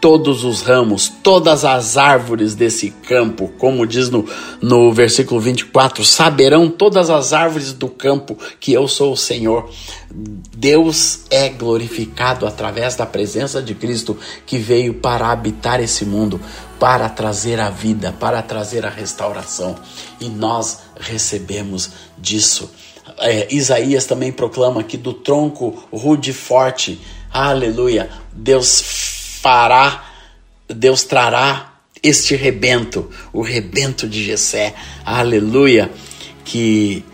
todos 0.00 0.44
os 0.44 0.62
ramos, 0.62 1.12
todas 1.22 1.64
as 1.64 1.96
árvores 1.96 2.54
desse 2.54 2.90
campo, 2.90 3.52
como 3.58 3.86
diz 3.86 4.08
no, 4.08 4.26
no 4.60 4.92
versículo 4.92 5.40
24: 5.40 6.04
saberão 6.04 6.68
todas 6.68 7.10
as 7.10 7.32
árvores 7.32 7.72
do 7.72 7.88
campo 7.88 8.36
que 8.58 8.72
eu 8.72 8.88
sou 8.88 9.12
o 9.12 9.16
Senhor. 9.16 9.70
Deus 10.56 11.20
é 11.30 11.48
glorificado 11.50 12.46
através 12.46 12.96
da 12.96 13.06
presença 13.06 13.62
de 13.62 13.74
Cristo 13.74 14.16
que 14.46 14.58
veio 14.58 14.94
para 14.94 15.30
habitar 15.30 15.80
esse 15.80 16.04
mundo, 16.04 16.40
para 16.80 17.08
trazer 17.08 17.60
a 17.60 17.70
vida, 17.70 18.12
para 18.18 18.42
trazer 18.42 18.84
a 18.84 18.90
restauração. 18.90 19.76
E 20.20 20.28
nós 20.28 20.80
recebemos 20.98 21.90
disso. 22.18 22.70
É, 23.18 23.52
Isaías 23.54 24.06
também 24.06 24.32
proclama 24.32 24.82
que 24.82 24.96
do 24.96 25.12
tronco 25.12 25.84
rude 25.92 26.30
e 26.30 26.34
forte, 26.34 27.00
aleluia, 27.32 28.08
Deus 28.32 29.09
fará, 29.40 30.04
Deus 30.68 31.04
trará 31.04 31.74
este 32.02 32.36
rebento, 32.36 33.10
o 33.32 33.42
rebento 33.42 34.08
de 34.08 34.24
Jessé. 34.24 34.74
Aleluia! 35.04 35.90
Que 36.44 37.04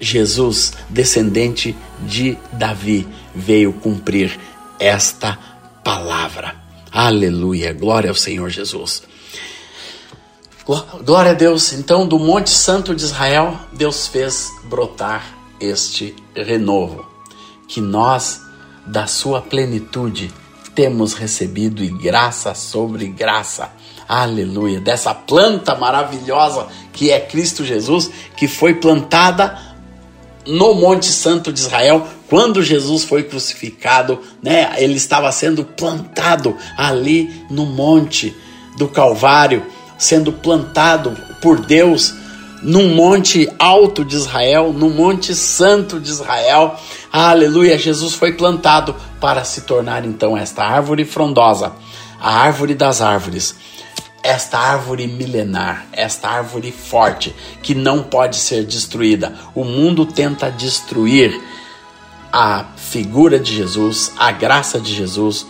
Jesus, 0.00 0.72
descendente 0.88 1.74
de 2.00 2.36
Davi, 2.52 3.06
veio 3.34 3.72
cumprir 3.72 4.38
esta 4.78 5.38
palavra. 5.84 6.56
Aleluia! 6.90 7.72
Glória 7.72 8.10
ao 8.10 8.16
Senhor 8.16 8.48
Jesus. 8.50 9.02
Glória 11.04 11.32
a 11.32 11.34
Deus. 11.34 11.72
Então, 11.72 12.06
do 12.06 12.18
Monte 12.18 12.50
Santo 12.50 12.94
de 12.94 13.02
Israel, 13.02 13.58
Deus 13.72 14.06
fez 14.06 14.48
brotar 14.64 15.36
este 15.58 16.14
renovo. 16.34 17.04
Que 17.66 17.80
nós, 17.80 18.40
da 18.86 19.06
sua 19.06 19.40
plenitude, 19.40 20.32
temos 20.74 21.14
recebido 21.14 21.84
graça 21.98 22.54
sobre 22.54 23.06
graça. 23.06 23.70
Aleluia! 24.08 24.80
Dessa 24.80 25.14
planta 25.14 25.74
maravilhosa 25.74 26.66
que 26.92 27.10
é 27.10 27.20
Cristo 27.20 27.64
Jesus, 27.64 28.10
que 28.36 28.48
foi 28.48 28.74
plantada 28.74 29.58
no 30.46 30.74
Monte 30.74 31.06
Santo 31.06 31.52
de 31.52 31.60
Israel, 31.60 32.06
quando 32.28 32.62
Jesus 32.62 33.04
foi 33.04 33.22
crucificado, 33.22 34.20
né? 34.42 34.72
Ele 34.78 34.94
estava 34.94 35.30
sendo 35.30 35.64
plantado 35.64 36.56
ali 36.76 37.44
no 37.50 37.64
monte 37.64 38.34
do 38.76 38.88
Calvário, 38.88 39.64
sendo 39.98 40.32
plantado 40.32 41.16
por 41.40 41.60
Deus 41.60 42.14
num 42.62 42.94
monte 42.94 43.50
alto 43.58 44.04
de 44.04 44.14
Israel, 44.14 44.72
no 44.72 44.88
monte 44.88 45.34
santo 45.34 45.98
de 45.98 46.10
Israel. 46.10 46.76
Aleluia! 47.12 47.76
Jesus 47.76 48.14
foi 48.14 48.32
plantado 48.32 48.94
para 49.22 49.44
se 49.44 49.60
tornar 49.60 50.04
então 50.04 50.36
esta 50.36 50.64
árvore 50.64 51.04
frondosa, 51.04 51.72
a 52.20 52.40
árvore 52.40 52.74
das 52.74 53.00
árvores, 53.00 53.54
esta 54.20 54.58
árvore 54.58 55.06
milenar, 55.06 55.86
esta 55.92 56.28
árvore 56.28 56.72
forte 56.72 57.32
que 57.62 57.72
não 57.72 58.02
pode 58.02 58.34
ser 58.34 58.64
destruída. 58.64 59.32
O 59.54 59.62
mundo 59.62 60.04
tenta 60.04 60.50
destruir 60.50 61.40
a 62.32 62.64
figura 62.76 63.38
de 63.38 63.54
Jesus, 63.54 64.12
a 64.18 64.32
graça 64.32 64.80
de 64.80 64.92
Jesus, 64.92 65.46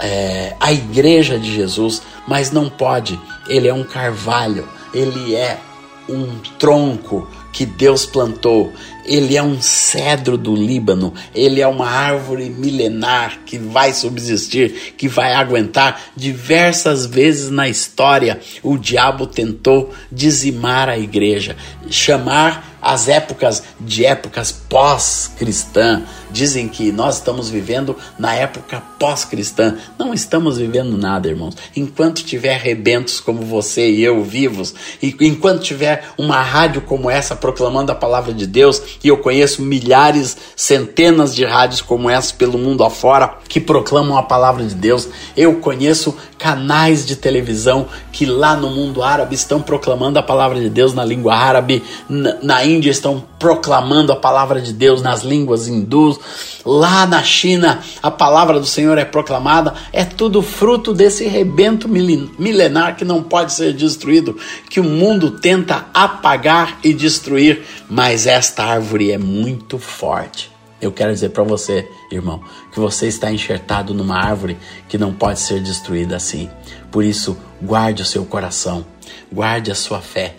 é, 0.00 0.56
a 0.58 0.72
igreja 0.72 1.38
de 1.38 1.54
Jesus, 1.54 2.02
mas 2.26 2.50
não 2.50 2.68
pode. 2.68 3.20
Ele 3.46 3.68
é 3.68 3.74
um 3.74 3.84
carvalho, 3.84 4.68
ele 4.92 5.32
é 5.36 5.60
um 6.08 6.40
tronco 6.58 7.28
que 7.56 7.64
Deus 7.64 8.04
plantou. 8.04 8.70
Ele 9.06 9.34
é 9.34 9.42
um 9.42 9.62
cedro 9.62 10.36
do 10.36 10.54
Líbano, 10.54 11.14
ele 11.34 11.62
é 11.62 11.66
uma 11.66 11.88
árvore 11.88 12.50
milenar 12.50 13.38
que 13.46 13.56
vai 13.56 13.94
subsistir, 13.94 14.94
que 14.98 15.08
vai 15.08 15.32
aguentar. 15.32 16.02
Diversas 16.14 17.06
vezes 17.06 17.48
na 17.50 17.66
história, 17.66 18.40
o 18.62 18.76
diabo 18.76 19.26
tentou 19.26 19.94
dizimar 20.12 20.90
a 20.90 20.98
igreja, 20.98 21.56
chamar 21.88 22.75
as 22.86 23.08
épocas 23.08 23.64
de 23.80 24.06
épocas 24.06 24.52
pós-cristã. 24.52 26.04
Dizem 26.30 26.68
que 26.68 26.92
nós 26.92 27.16
estamos 27.16 27.50
vivendo 27.50 27.96
na 28.16 28.32
época 28.32 28.80
pós-cristã. 28.96 29.76
Não 29.98 30.14
estamos 30.14 30.58
vivendo 30.58 30.96
nada, 30.96 31.28
irmãos. 31.28 31.56
Enquanto 31.74 32.22
tiver 32.22 32.56
rebentos 32.58 33.18
como 33.18 33.42
você 33.42 33.90
e 33.90 34.04
eu 34.04 34.22
vivos, 34.22 34.72
e 35.02 35.16
enquanto 35.22 35.62
tiver 35.62 36.04
uma 36.16 36.40
rádio 36.40 36.80
como 36.80 37.10
essa 37.10 37.34
proclamando 37.34 37.90
a 37.90 37.94
palavra 37.94 38.32
de 38.32 38.46
Deus, 38.46 38.80
e 39.02 39.08
eu 39.08 39.18
conheço 39.18 39.62
milhares, 39.62 40.36
centenas 40.54 41.34
de 41.34 41.44
rádios 41.44 41.80
como 41.80 42.08
essa 42.08 42.34
pelo 42.34 42.56
mundo 42.56 42.84
afora 42.84 43.38
que 43.48 43.60
proclamam 43.60 44.16
a 44.16 44.22
palavra 44.22 44.64
de 44.64 44.74
Deus, 44.74 45.08
eu 45.36 45.56
conheço 45.56 46.16
canais 46.38 47.04
de 47.04 47.16
televisão 47.16 47.86
que 48.12 48.26
lá 48.26 48.54
no 48.56 48.70
mundo 48.70 49.02
árabe 49.02 49.34
estão 49.34 49.60
proclamando 49.60 50.18
a 50.18 50.22
palavra 50.22 50.60
de 50.60 50.68
Deus 50.68 50.92
na 50.94 51.04
língua 51.04 51.34
árabe, 51.34 51.82
na, 52.08 52.36
na 52.42 52.64
Índia 52.64 52.75
estão 52.84 53.24
proclamando 53.38 54.12
a 54.12 54.16
palavra 54.16 54.60
de 54.60 54.72
Deus 54.72 55.02
nas 55.02 55.22
línguas 55.22 55.68
hindus. 55.68 56.18
Lá 56.64 57.06
na 57.06 57.22
China, 57.22 57.80
a 58.02 58.10
palavra 58.10 58.58
do 58.58 58.66
Senhor 58.66 58.98
é 58.98 59.04
proclamada. 59.04 59.74
É 59.92 60.04
tudo 60.04 60.42
fruto 60.42 60.92
desse 60.92 61.26
rebento 61.26 61.88
milenar 61.88 62.96
que 62.96 63.04
não 63.04 63.22
pode 63.22 63.52
ser 63.52 63.72
destruído, 63.72 64.36
que 64.68 64.80
o 64.80 64.84
mundo 64.84 65.32
tenta 65.32 65.86
apagar 65.94 66.78
e 66.82 66.92
destruir. 66.92 67.62
Mas 67.88 68.26
esta 68.26 68.64
árvore 68.64 69.12
é 69.12 69.18
muito 69.18 69.78
forte. 69.78 70.50
Eu 70.80 70.92
quero 70.92 71.12
dizer 71.12 71.30
para 71.30 71.42
você, 71.42 71.88
irmão, 72.12 72.42
que 72.70 72.78
você 72.78 73.08
está 73.08 73.32
enxertado 73.32 73.94
numa 73.94 74.18
árvore 74.18 74.58
que 74.88 74.98
não 74.98 75.12
pode 75.12 75.40
ser 75.40 75.62
destruída 75.62 76.16
assim. 76.16 76.50
Por 76.90 77.02
isso, 77.02 77.36
guarde 77.62 78.02
o 78.02 78.06
seu 78.06 78.26
coração, 78.26 78.84
guarde 79.32 79.70
a 79.70 79.74
sua 79.74 80.00
fé, 80.00 80.36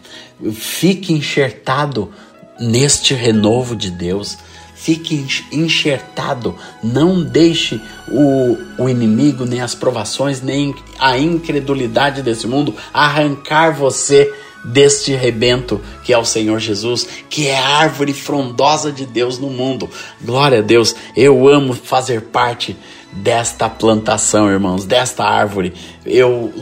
fique 0.54 1.12
enxertado 1.12 2.12
neste 2.60 3.14
renovo 3.14 3.76
de 3.76 3.92
Deus. 3.92 4.38
Fique 4.76 5.26
enxertado, 5.52 6.56
não 6.84 7.24
deixe 7.24 7.82
o, 8.10 8.58
o 8.78 8.88
inimigo, 8.88 9.44
nem 9.44 9.60
as 9.60 9.74
provações, 9.74 10.42
nem 10.42 10.76
a 11.00 11.18
incredulidade 11.18 12.22
desse 12.22 12.46
mundo 12.46 12.76
arrancar 12.94 13.74
você 13.74 14.32
deste 14.64 15.14
rebento 15.14 15.82
que 16.04 16.14
é 16.14 16.18
o 16.18 16.26
Senhor 16.26 16.60
Jesus, 16.60 17.08
que 17.30 17.48
é 17.48 17.58
a 17.58 17.78
árvore 17.78 18.14
frondosa 18.14 18.92
de 18.92 19.06
Deus 19.06 19.40
no 19.40 19.50
mundo. 19.50 19.90
Glória 20.22 20.60
a 20.60 20.62
Deus, 20.62 20.96
eu 21.16 21.48
amo 21.48 21.74
fazer 21.74 22.22
parte 22.22 22.78
desta 23.12 23.70
plantação, 23.70 24.50
irmãos, 24.50 24.86
desta 24.86 25.24
árvore. 25.24 25.74
Eu, 26.06 26.54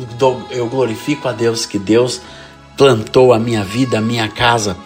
eu 0.51 0.67
glorifico 0.67 1.27
a 1.27 1.31
Deus 1.31 1.65
que 1.65 1.79
Deus 1.79 2.21
plantou 2.77 3.33
a 3.33 3.39
minha 3.39 3.63
vida, 3.63 3.97
a 3.97 4.01
minha 4.01 4.27
casa, 4.27 4.77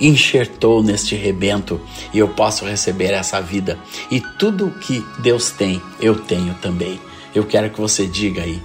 enxertou 0.00 0.82
neste 0.82 1.14
rebento 1.14 1.80
e 2.12 2.18
eu 2.18 2.28
posso 2.28 2.64
receber 2.64 3.12
essa 3.12 3.40
vida. 3.40 3.78
E 4.10 4.20
tudo 4.20 4.70
que 4.80 5.04
Deus 5.18 5.50
tem, 5.50 5.82
eu 6.00 6.14
tenho 6.14 6.54
também. 6.54 7.00
Eu 7.34 7.44
quero 7.44 7.70
que 7.70 7.80
você 7.80 8.06
diga 8.06 8.42
aí, 8.42 8.60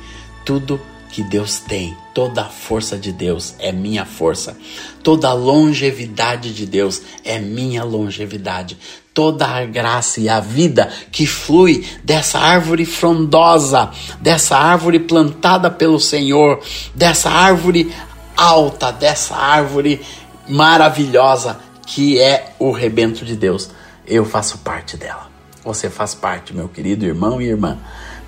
tudo 0.45 0.79
que 1.13 1.21
Deus 1.21 1.59
tem, 1.59 1.95
toda 2.13 2.41
a 2.41 2.49
força 2.49 2.97
de 2.97 3.11
Deus 3.11 3.53
é 3.59 3.71
minha 3.71 4.03
força, 4.03 4.57
toda 5.03 5.29
a 5.29 5.33
longevidade 5.33 6.51
de 6.51 6.65
Deus 6.65 7.03
é 7.23 7.37
minha 7.37 7.83
longevidade, 7.83 8.75
toda 9.13 9.45
a 9.45 9.63
graça 9.63 10.19
e 10.19 10.27
a 10.27 10.39
vida 10.39 10.91
que 11.11 11.27
flui 11.27 11.85
dessa 12.03 12.39
árvore 12.39 12.83
frondosa, 12.83 13.91
dessa 14.21 14.57
árvore 14.57 14.97
plantada 14.97 15.69
pelo 15.69 15.99
Senhor, 15.99 16.59
dessa 16.95 17.29
árvore 17.29 17.93
alta, 18.35 18.91
dessa 18.91 19.35
árvore 19.35 20.01
maravilhosa 20.47 21.59
que 21.85 22.19
é 22.19 22.53
o 22.59 22.71
rebento 22.71 23.25
de 23.25 23.35
Deus. 23.35 23.69
Eu 24.05 24.25
faço 24.25 24.59
parte 24.59 24.97
dela. 24.97 25.29
Você 25.63 25.89
faz 25.89 26.13
parte, 26.13 26.53
meu 26.53 26.67
querido 26.67 27.05
irmão 27.05 27.41
e 27.41 27.45
irmã. 27.45 27.77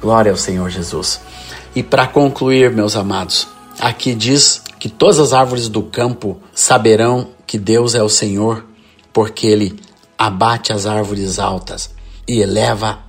Glória 0.01 0.31
ao 0.31 0.37
Senhor 0.37 0.69
Jesus. 0.69 1.19
E 1.75 1.83
para 1.83 2.07
concluir, 2.07 2.71
meus 2.71 2.95
amados, 2.95 3.47
aqui 3.79 4.15
diz 4.15 4.61
que 4.79 4.87
todas 4.87 5.19
as 5.19 5.33
árvores 5.33 5.67
do 5.67 5.83
campo 5.83 6.39
saberão 6.53 7.29
que 7.45 7.57
Deus 7.57 7.95
é 7.95 8.03
o 8.03 8.09
Senhor, 8.09 8.65
porque 9.11 9.47
Ele 9.47 9.79
abate 10.17 10.71
as 10.71 10.85
árvores 10.85 11.39
altas 11.39 11.89
e 12.27 12.39
eleva 12.39 12.99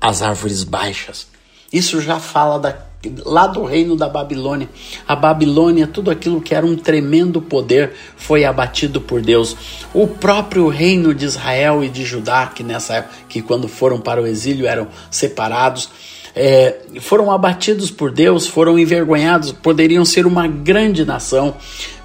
as 0.00 0.22
árvores 0.22 0.62
baixas. 0.62 1.26
Isso 1.72 2.00
já 2.00 2.18
fala 2.18 2.58
da, 2.58 2.76
lá 3.24 3.46
do 3.46 3.64
reino 3.64 3.96
da 3.96 4.08
Babilônia. 4.08 4.68
A 5.08 5.16
Babilônia, 5.16 5.86
tudo 5.86 6.10
aquilo 6.10 6.40
que 6.40 6.54
era 6.54 6.66
um 6.66 6.76
tremendo 6.76 7.40
poder, 7.40 7.92
foi 8.16 8.44
abatido 8.44 9.00
por 9.00 9.22
Deus. 9.22 9.56
O 9.94 10.06
próprio 10.06 10.68
reino 10.68 11.14
de 11.14 11.24
Israel 11.24 11.82
e 11.82 11.88
de 11.88 12.04
Judá, 12.04 12.46
que 12.46 12.62
nessa 12.62 12.94
época, 12.94 13.14
que 13.28 13.40
quando 13.40 13.68
foram 13.68 13.98
para 14.00 14.20
o 14.20 14.26
exílio 14.26 14.66
eram 14.66 14.88
separados, 15.10 15.88
é, 16.34 16.76
foram 17.00 17.30
abatidos 17.30 17.90
por 17.90 18.12
Deus, 18.12 18.46
foram 18.46 18.78
envergonhados, 18.78 19.50
poderiam 19.50 20.04
ser 20.04 20.26
uma 20.26 20.46
grande 20.46 21.04
nação, 21.04 21.56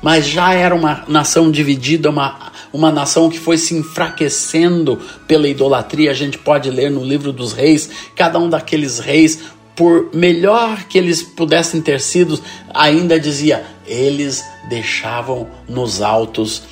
mas 0.01 0.27
já 0.27 0.53
era 0.53 0.73
uma 0.73 1.03
nação 1.07 1.51
dividida, 1.51 2.09
uma, 2.09 2.51
uma 2.73 2.91
nação 2.91 3.29
que 3.29 3.39
foi 3.39 3.57
se 3.57 3.75
enfraquecendo 3.75 4.99
pela 5.27 5.47
idolatria. 5.47 6.11
A 6.11 6.13
gente 6.13 6.37
pode 6.37 6.69
ler 6.69 6.89
no 6.89 7.03
livro 7.03 7.31
dos 7.31 7.53
reis, 7.53 7.89
cada 8.15 8.39
um 8.39 8.49
daqueles 8.49 8.99
reis, 8.99 9.39
por 9.75 10.09
melhor 10.13 10.83
que 10.85 10.97
eles 10.97 11.21
pudessem 11.21 11.81
ter 11.81 11.99
sido, 11.99 12.39
ainda 12.73 13.19
dizia, 13.19 13.65
eles 13.85 14.43
deixavam 14.69 15.47
nos 15.67 16.01
altos, 16.01 16.63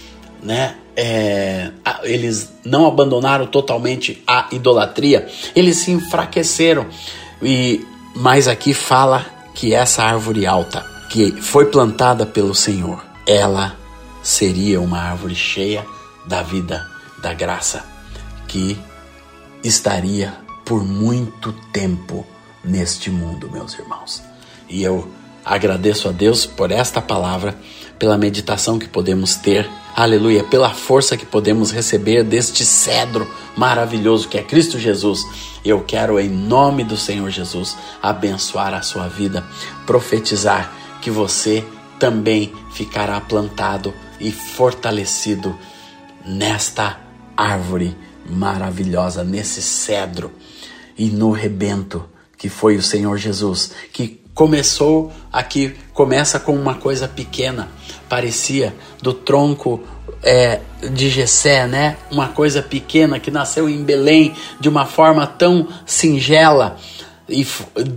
né? 0.42 0.76
É, 0.96 1.72
eles 2.04 2.54
não 2.64 2.86
abandonaram 2.86 3.48
totalmente 3.48 4.22
a 4.28 4.48
idolatria, 4.52 5.28
eles 5.56 5.78
se 5.78 5.92
enfraqueceram. 5.92 6.86
E 7.42 7.86
mas 8.16 8.48
aqui 8.48 8.74
fala 8.74 9.26
que 9.56 9.74
essa 9.74 10.04
árvore 10.04 10.46
alta 10.46 10.86
que 11.10 11.32
foi 11.42 11.66
plantada 11.66 12.26
pelo 12.26 12.54
Senhor, 12.54 13.04
ela 13.26 13.76
seria 14.22 14.80
uma 14.80 15.00
árvore 15.00 15.36
cheia 15.36 15.86
da 16.26 16.42
vida, 16.42 16.88
da 17.22 17.34
graça, 17.34 17.86
que 18.48 18.78
estaria 19.64 20.34
por 20.66 20.84
muito 20.84 21.52
tempo 21.72 22.26
neste 22.64 23.10
mundo, 23.10 23.50
meus 23.52 23.78
irmãos. 23.78 24.22
E 24.70 24.84
eu 24.84 25.08
agradeço 25.44 26.08
a 26.08 26.12
Deus 26.12 26.46
por 26.46 26.72
esta 26.72 27.02
palavra, 27.02 27.58
pela 28.00 28.18
meditação 28.18 28.80
que 28.80 28.88
podemos 28.88 29.36
ter, 29.36 29.70
aleluia, 29.96 30.44
pela 30.44 30.70
força 30.70 31.18
que 31.18 31.26
podemos 31.26 31.72
receber 31.72 32.24
deste 32.24 32.66
cedro 32.66 33.30
maravilhoso 33.56 34.28
que 34.28 34.38
é 34.38 34.44
Cristo 34.44 34.80
Jesus 34.80 35.26
eu 35.66 35.82
quero, 35.82 36.20
em 36.20 36.30
nome 36.30 36.84
do 36.84 36.98
Senhor 36.98 37.30
Jesus, 37.30 37.78
abençoar 38.02 38.74
a 38.74 38.82
sua 38.82 39.08
vida, 39.08 39.46
profetizar 39.86 40.74
que 41.02 41.10
você 41.10 41.66
também 41.98 42.54
ficará 42.74 43.22
plantado 43.22 43.94
e 44.20 44.30
fortalecido 44.30 45.58
nesta 46.26 47.00
árvore 47.38 47.96
maravilhosa, 48.30 49.24
nesse 49.24 49.62
cedro 49.62 50.32
e 50.98 51.06
no 51.06 51.32
rebento 51.32 52.10
que 52.44 52.50
foi 52.50 52.76
o 52.76 52.82
Senhor 52.82 53.18
Jesus, 53.18 53.72
que 53.94 54.20
começou 54.34 55.14
aqui, 55.32 55.76
começa 55.94 56.38
com 56.38 56.54
uma 56.54 56.76
coisa 56.76 57.08
pequena, 57.08 57.70
parecia 58.10 58.76
do 59.02 59.14
tronco 59.14 59.82
é, 60.22 60.60
de 60.92 61.08
Gessé, 61.08 61.66
né? 61.68 61.96
Uma 62.12 62.28
coisa 62.28 62.62
pequena 62.62 63.18
que 63.18 63.32
nasceu 63.32 63.70
em 63.70 63.82
Belém 63.82 64.34
de 64.60 64.68
uma 64.68 64.86
forma 64.86 65.26
tão 65.26 65.70
singela 65.86 66.76
e 67.30 67.48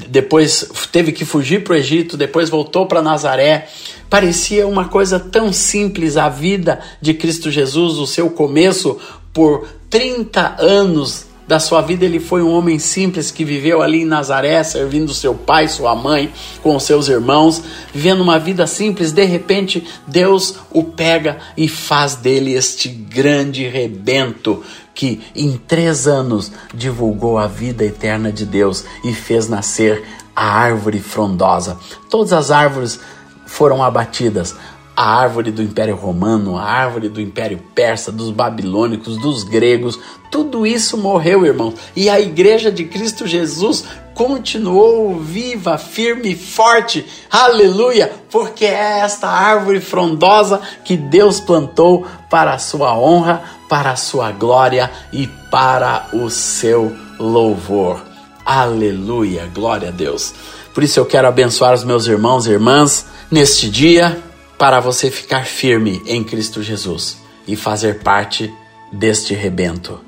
depois 0.08 0.70
teve 0.92 1.10
que 1.10 1.24
fugir 1.24 1.64
para 1.64 1.72
o 1.72 1.76
Egito, 1.76 2.16
depois 2.16 2.48
voltou 2.48 2.86
para 2.86 3.02
Nazaré. 3.02 3.66
Parecia 4.08 4.64
uma 4.68 4.84
coisa 4.88 5.18
tão 5.18 5.52
simples 5.52 6.16
a 6.16 6.28
vida 6.28 6.78
de 7.00 7.14
Cristo 7.14 7.50
Jesus, 7.50 7.94
o 7.94 8.06
seu 8.06 8.30
começo 8.30 8.96
por 9.32 9.66
30 9.90 10.54
anos 10.60 11.26
da 11.46 11.60
sua 11.60 11.80
vida, 11.80 12.04
ele 12.04 12.18
foi 12.18 12.42
um 12.42 12.50
homem 12.50 12.78
simples 12.78 13.30
que 13.30 13.44
viveu 13.44 13.80
ali 13.80 14.02
em 14.02 14.04
Nazaré, 14.04 14.62
servindo 14.64 15.14
seu 15.14 15.32
pai, 15.32 15.68
sua 15.68 15.94
mãe, 15.94 16.32
com 16.60 16.78
seus 16.80 17.08
irmãos, 17.08 17.62
vivendo 17.94 18.20
uma 18.20 18.38
vida 18.38 18.66
simples. 18.66 19.12
De 19.12 19.24
repente, 19.24 19.86
Deus 20.06 20.56
o 20.72 20.82
pega 20.82 21.38
e 21.56 21.68
faz 21.68 22.16
dele 22.16 22.52
este 22.52 22.88
grande 22.88 23.66
rebento 23.68 24.62
que 24.92 25.20
em 25.36 25.56
três 25.56 26.08
anos 26.08 26.50
divulgou 26.74 27.38
a 27.38 27.46
vida 27.46 27.84
eterna 27.84 28.32
de 28.32 28.44
Deus 28.44 28.84
e 29.04 29.12
fez 29.12 29.48
nascer 29.48 30.02
a 30.34 30.46
árvore 30.46 30.98
frondosa. 30.98 31.78
Todas 32.10 32.32
as 32.32 32.50
árvores 32.50 32.98
foram 33.46 33.84
abatidas, 33.84 34.56
a 34.96 35.04
árvore 35.04 35.50
do 35.50 35.62
Império 35.62 35.94
Romano, 35.94 36.56
a 36.56 36.62
árvore 36.64 37.10
do 37.10 37.20
Império 37.20 37.62
Persa, 37.74 38.10
dos 38.10 38.30
babilônicos, 38.30 39.18
dos 39.18 39.44
gregos, 39.44 40.00
tudo 40.30 40.66
isso 40.66 40.96
morreu, 40.96 41.44
irmãos. 41.44 41.74
E 41.94 42.08
a 42.08 42.18
igreja 42.18 42.72
de 42.72 42.84
Cristo 42.84 43.26
Jesus 43.26 43.84
continuou 44.14 45.20
viva, 45.20 45.76
firme 45.76 46.30
e 46.30 46.34
forte. 46.34 47.04
Aleluia! 47.30 48.10
Porque 48.30 48.64
é 48.64 49.00
esta 49.00 49.28
árvore 49.28 49.80
frondosa 49.80 50.62
que 50.82 50.96
Deus 50.96 51.40
plantou 51.40 52.06
para 52.30 52.54
a 52.54 52.58
sua 52.58 52.98
honra, 52.98 53.42
para 53.68 53.90
a 53.90 53.96
sua 53.96 54.32
glória 54.32 54.90
e 55.12 55.26
para 55.50 56.08
o 56.14 56.30
seu 56.30 56.96
louvor. 57.18 58.00
Aleluia! 58.46 59.50
Glória 59.54 59.88
a 59.88 59.92
Deus. 59.92 60.32
Por 60.72 60.82
isso 60.82 60.98
eu 60.98 61.04
quero 61.04 61.28
abençoar 61.28 61.74
os 61.74 61.84
meus 61.84 62.06
irmãos 62.06 62.46
e 62.46 62.52
irmãs 62.52 63.06
neste 63.30 63.68
dia 63.68 64.22
para 64.58 64.80
você 64.80 65.10
ficar 65.10 65.44
firme 65.44 66.02
em 66.06 66.24
Cristo 66.24 66.62
Jesus 66.62 67.18
e 67.46 67.54
fazer 67.54 68.02
parte 68.02 68.52
deste 68.90 69.34
rebento, 69.34 70.00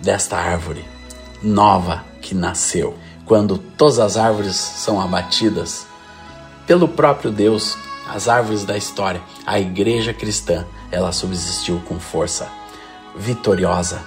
desta 0.00 0.36
árvore 0.36 0.84
nova 1.42 2.04
que 2.22 2.34
nasceu. 2.34 2.96
Quando 3.24 3.58
todas 3.58 3.98
as 3.98 4.16
árvores 4.16 4.56
são 4.56 5.00
abatidas 5.00 5.86
pelo 6.66 6.86
próprio 6.86 7.30
Deus, 7.30 7.76
as 8.08 8.28
árvores 8.28 8.64
da 8.64 8.76
história, 8.76 9.20
a 9.44 9.58
igreja 9.58 10.14
cristã, 10.14 10.64
ela 10.90 11.12
subsistiu 11.12 11.80
com 11.88 11.98
força. 11.98 12.48
vitoriosa 13.18 14.04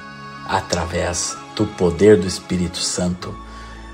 através 0.47 1.35
do 1.55 1.65
poder 1.65 2.15
do 2.15 2.27
Espírito 2.27 2.77
Santo. 2.77 3.35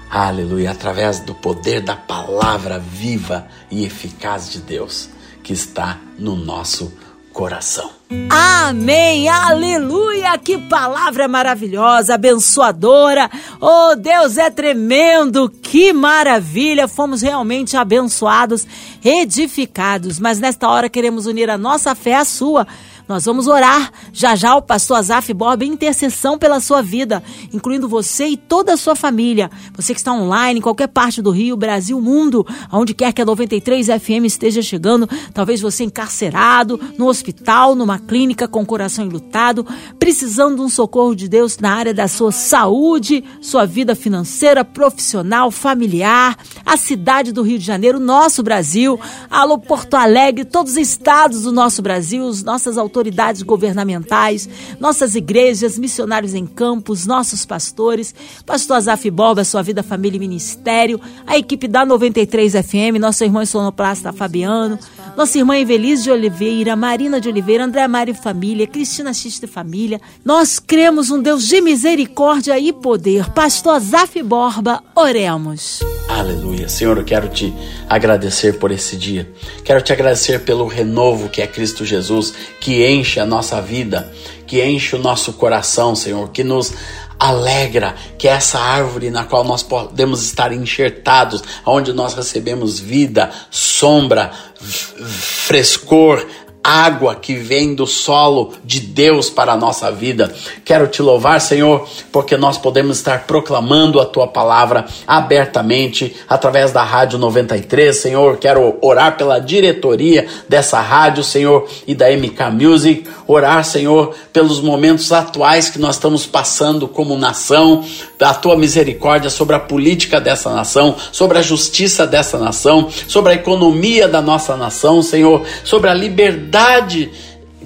Aleluia, 0.09 0.71
através 0.71 1.21
do 1.21 1.33
poder 1.33 1.79
da 1.79 1.95
palavra 1.95 2.77
viva 2.77 3.47
e 3.71 3.85
eficaz 3.85 4.49
de 4.51 4.59
Deus 4.59 5.09
que 5.45 5.53
está 5.53 5.99
no 6.17 6.35
nosso 6.35 6.91
coração. 7.31 7.91
Amém, 8.31 9.29
aleluia, 9.29 10.35
que 10.39 10.57
palavra 10.57 11.27
maravilhosa, 11.27 12.15
abençoadora. 12.15 13.29
Oh, 13.61 13.95
Deus 13.95 14.39
é 14.39 14.49
tremendo, 14.49 15.47
que 15.47 15.93
maravilha. 15.93 16.87
Fomos 16.87 17.21
realmente 17.21 17.77
abençoados, 17.77 18.65
edificados, 19.03 20.19
mas 20.19 20.39
nesta 20.39 20.67
hora 20.67 20.89
queremos 20.89 21.27
unir 21.27 21.47
a 21.51 21.59
nossa 21.59 21.93
fé 21.93 22.15
à 22.15 22.25
sua 22.25 22.65
nós 23.07 23.25
vamos 23.25 23.47
orar. 23.47 23.91
Já 24.11 24.35
já 24.35 24.55
o 24.55 24.61
pastor 24.61 24.97
Azaf 24.97 25.33
Borba 25.33 25.63
intercessão 25.63 26.37
pela 26.37 26.59
sua 26.59 26.81
vida, 26.81 27.23
incluindo 27.53 27.87
você 27.87 28.27
e 28.27 28.37
toda 28.37 28.73
a 28.73 28.77
sua 28.77 28.95
família. 28.95 29.49
Você 29.75 29.93
que 29.93 29.99
está 29.99 30.11
online, 30.11 30.59
em 30.59 30.61
qualquer 30.61 30.87
parte 30.87 31.21
do 31.21 31.31
Rio, 31.31 31.55
Brasil, 31.55 31.99
mundo, 32.01 32.45
aonde 32.69 32.93
quer 32.93 33.13
que 33.13 33.21
a 33.21 33.25
93 33.25 33.87
FM 33.87 34.25
esteja 34.25 34.61
chegando, 34.61 35.07
talvez 35.33 35.61
você 35.61 35.83
encarcerado, 35.83 36.79
no 36.97 37.07
hospital, 37.07 37.75
numa 37.75 37.99
clínica 37.99 38.47
com 38.47 38.61
o 38.61 38.65
coração 38.65 39.05
enlutado, 39.05 39.65
precisando 39.99 40.55
de 40.55 40.61
um 40.61 40.69
socorro 40.69 41.15
de 41.15 41.27
Deus 41.27 41.57
na 41.59 41.73
área 41.73 41.93
da 41.93 42.07
sua 42.07 42.31
saúde, 42.31 43.23
sua 43.41 43.65
vida 43.65 43.95
financeira, 43.95 44.65
profissional, 44.65 45.51
familiar, 45.51 46.37
a 46.65 46.77
cidade 46.77 47.31
do 47.31 47.43
Rio 47.43 47.59
de 47.59 47.65
Janeiro, 47.65 47.99
nosso 47.99 48.41
Brasil, 48.41 48.99
alô 49.29 49.57
Porto 49.59 49.93
Alegre, 49.95 50.45
todos 50.45 50.73
os 50.73 50.77
estados 50.77 51.43
do 51.43 51.51
nosso 51.51 51.81
Brasil, 51.81 52.27
as 52.27 52.43
nossas 52.43 52.77
autoridades 52.77 52.94
autoridades 52.95 53.41
governamentais, 53.41 54.47
nossas 54.79 55.15
igrejas, 55.15 55.77
missionários 55.77 56.33
em 56.33 56.45
campos, 56.45 57.05
nossos 57.05 57.45
pastores, 57.45 58.15
pastor 58.45 58.77
Azaf 58.77 59.09
Boba, 59.11 59.43
sua 59.43 59.61
vida, 59.61 59.83
família 59.83 60.17
e 60.17 60.19
ministério, 60.19 60.99
a 61.27 61.37
equipe 61.37 61.67
da 61.67 61.85
93 61.85 62.53
FM, 62.53 62.99
nossa 62.99 63.25
irmã 63.25 63.45
sonoplasta 63.45 64.13
Fabiano, 64.13 64.79
nossa 65.17 65.37
irmã 65.37 65.57
Evelise 65.57 66.03
de 66.03 66.11
Oliveira, 66.11 66.75
Marina 66.75 67.19
de 67.19 67.27
Oliveira, 67.27 67.65
André 67.65 67.85
Mário 67.87 68.15
Família, 68.15 68.67
Cristina 68.67 69.13
Xista 69.13 69.47
Família. 69.47 69.99
Nós 70.23 70.59
cremos 70.59 71.09
um 71.09 71.21
Deus 71.21 71.47
de 71.47 71.61
misericórdia 71.61 72.57
e 72.57 72.71
poder. 72.71 73.29
Pastor 73.31 73.75
Azaf 73.75 74.21
Borba, 74.23 74.81
oremos. 74.95 75.81
Aleluia. 76.15 76.69
Senhor, 76.69 76.97
eu 76.97 77.03
quero 77.03 77.27
te 77.27 77.53
agradecer 77.89 78.57
por 78.57 78.71
esse 78.71 78.95
dia. 78.95 79.29
Quero 79.65 79.81
te 79.81 79.91
agradecer 79.91 80.45
pelo 80.45 80.65
renovo 80.65 81.27
que 81.27 81.41
é 81.41 81.47
Cristo 81.47 81.83
Jesus, 81.83 82.33
que 82.61 82.87
enche 82.87 83.19
a 83.19 83.25
nossa 83.25 83.61
vida, 83.61 84.09
que 84.47 84.63
enche 84.63 84.95
o 84.95 84.99
nosso 84.99 85.33
coração, 85.33 85.93
Senhor, 85.93 86.29
que 86.29 86.41
nos 86.41 86.71
alegra, 87.19 87.95
que 88.17 88.29
é 88.29 88.31
essa 88.31 88.57
árvore 88.57 89.09
na 89.09 89.25
qual 89.25 89.43
nós 89.43 89.61
podemos 89.61 90.23
estar 90.23 90.53
enxertados, 90.53 91.43
onde 91.65 91.91
nós 91.91 92.13
recebemos 92.13 92.79
vida, 92.79 93.29
sombra, 93.51 94.31
frescor, 94.57 96.25
água 96.65 97.13
que 97.13 97.35
vem 97.35 97.75
do 97.75 97.85
solo 97.85 98.53
de 98.63 98.79
Deus 98.79 99.29
para 99.29 99.53
a 99.53 99.57
nossa 99.57 99.91
vida. 99.91 100.33
Quero 100.65 100.87
te 100.87 100.99
louvar, 100.99 101.39
Senhor, 101.39 101.87
porque 102.11 102.35
nós 102.35 102.57
podemos 102.57 102.97
estar 102.97 103.27
proclamando 103.27 104.01
a 104.01 104.05
tua 104.05 104.25
palavra 104.25 104.85
abertamente 105.05 106.15
através 106.27 106.71
da 106.71 106.83
Rádio 106.83 107.19
93, 107.19 107.95
Senhor. 107.95 108.37
Quero 108.37 108.79
orar 108.81 109.15
pela 109.15 109.37
diretoria 109.37 110.25
dessa 110.49 110.81
rádio, 110.81 111.23
Senhor, 111.23 111.69
e 111.85 111.93
da 111.93 112.09
MK 112.09 112.49
Music. 112.59 113.07
Orar, 113.27 113.63
Senhor, 113.63 114.15
pelos 114.33 114.59
momentos 114.59 115.11
atuais 115.11 115.69
que 115.69 115.77
nós 115.77 115.95
estamos 115.95 116.25
passando 116.25 116.87
como 116.87 117.15
nação, 117.15 117.85
da 118.17 118.33
tua 118.33 118.57
misericórdia 118.57 119.29
sobre 119.29 119.55
a 119.55 119.59
política 119.59 120.19
dessa 120.19 120.51
nação, 120.51 120.95
sobre 121.11 121.37
a 121.37 121.41
justiça 121.43 122.07
dessa 122.07 122.39
nação, 122.39 122.89
sobre 123.07 123.33
a 123.33 123.35
economia 123.35 124.07
da 124.07 124.21
nossa 124.21 124.55
nação, 124.57 125.03
Senhor, 125.03 125.43
sobre 125.63 125.89
a 125.89 125.93
liberdade 125.93 126.54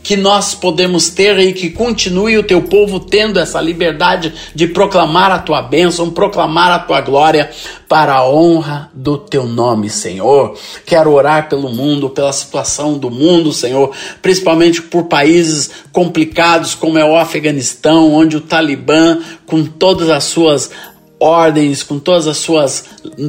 que 0.02 0.15
nós 0.15 0.56
podemos 0.56 1.10
ter 1.10 1.38
e 1.39 1.54
que 1.54 1.69
continue 1.69 2.38
o 2.38 2.43
teu 2.43 2.62
povo 2.62 2.99
tendo 2.99 3.39
essa 3.39 3.60
liberdade 3.62 4.34
de 4.56 4.67
proclamar 4.67 5.32
a 5.32 5.39
tua 5.39 5.62
bênção, 5.62 6.10
proclamar 6.10 6.71
a 6.71 6.80
tua 6.80 7.02
glória 7.02 7.49
para 7.88 8.13
a 8.15 8.30
honra 8.30 8.89
do 8.93 9.17
teu 9.17 9.45
nome, 9.45 9.89
Senhor. 9.89 10.58
Quero 10.86 11.12
orar 11.12 11.49
pelo 11.49 11.69
mundo, 11.69 12.10
pela 12.10 12.32
situação 12.32 12.97
do 12.97 13.10
mundo, 13.10 13.52
Senhor, 13.52 13.91
principalmente 14.21 14.82
por 14.82 15.06
países 15.06 15.69
complicados 15.91 16.73
como 16.75 16.97
é 16.97 17.06
o 17.06 17.17
Afeganistão, 17.17 18.13
onde 18.13 18.38
o 18.38 18.41
Talibã, 18.41 19.19
com 19.45 19.65
todas 19.65 20.10
as 20.10 20.23
suas 20.23 20.71
ordens, 21.19 21.84
com 21.84 21.99
todas 21.99 22.28
as 22.28 22.38
suas 22.38 22.86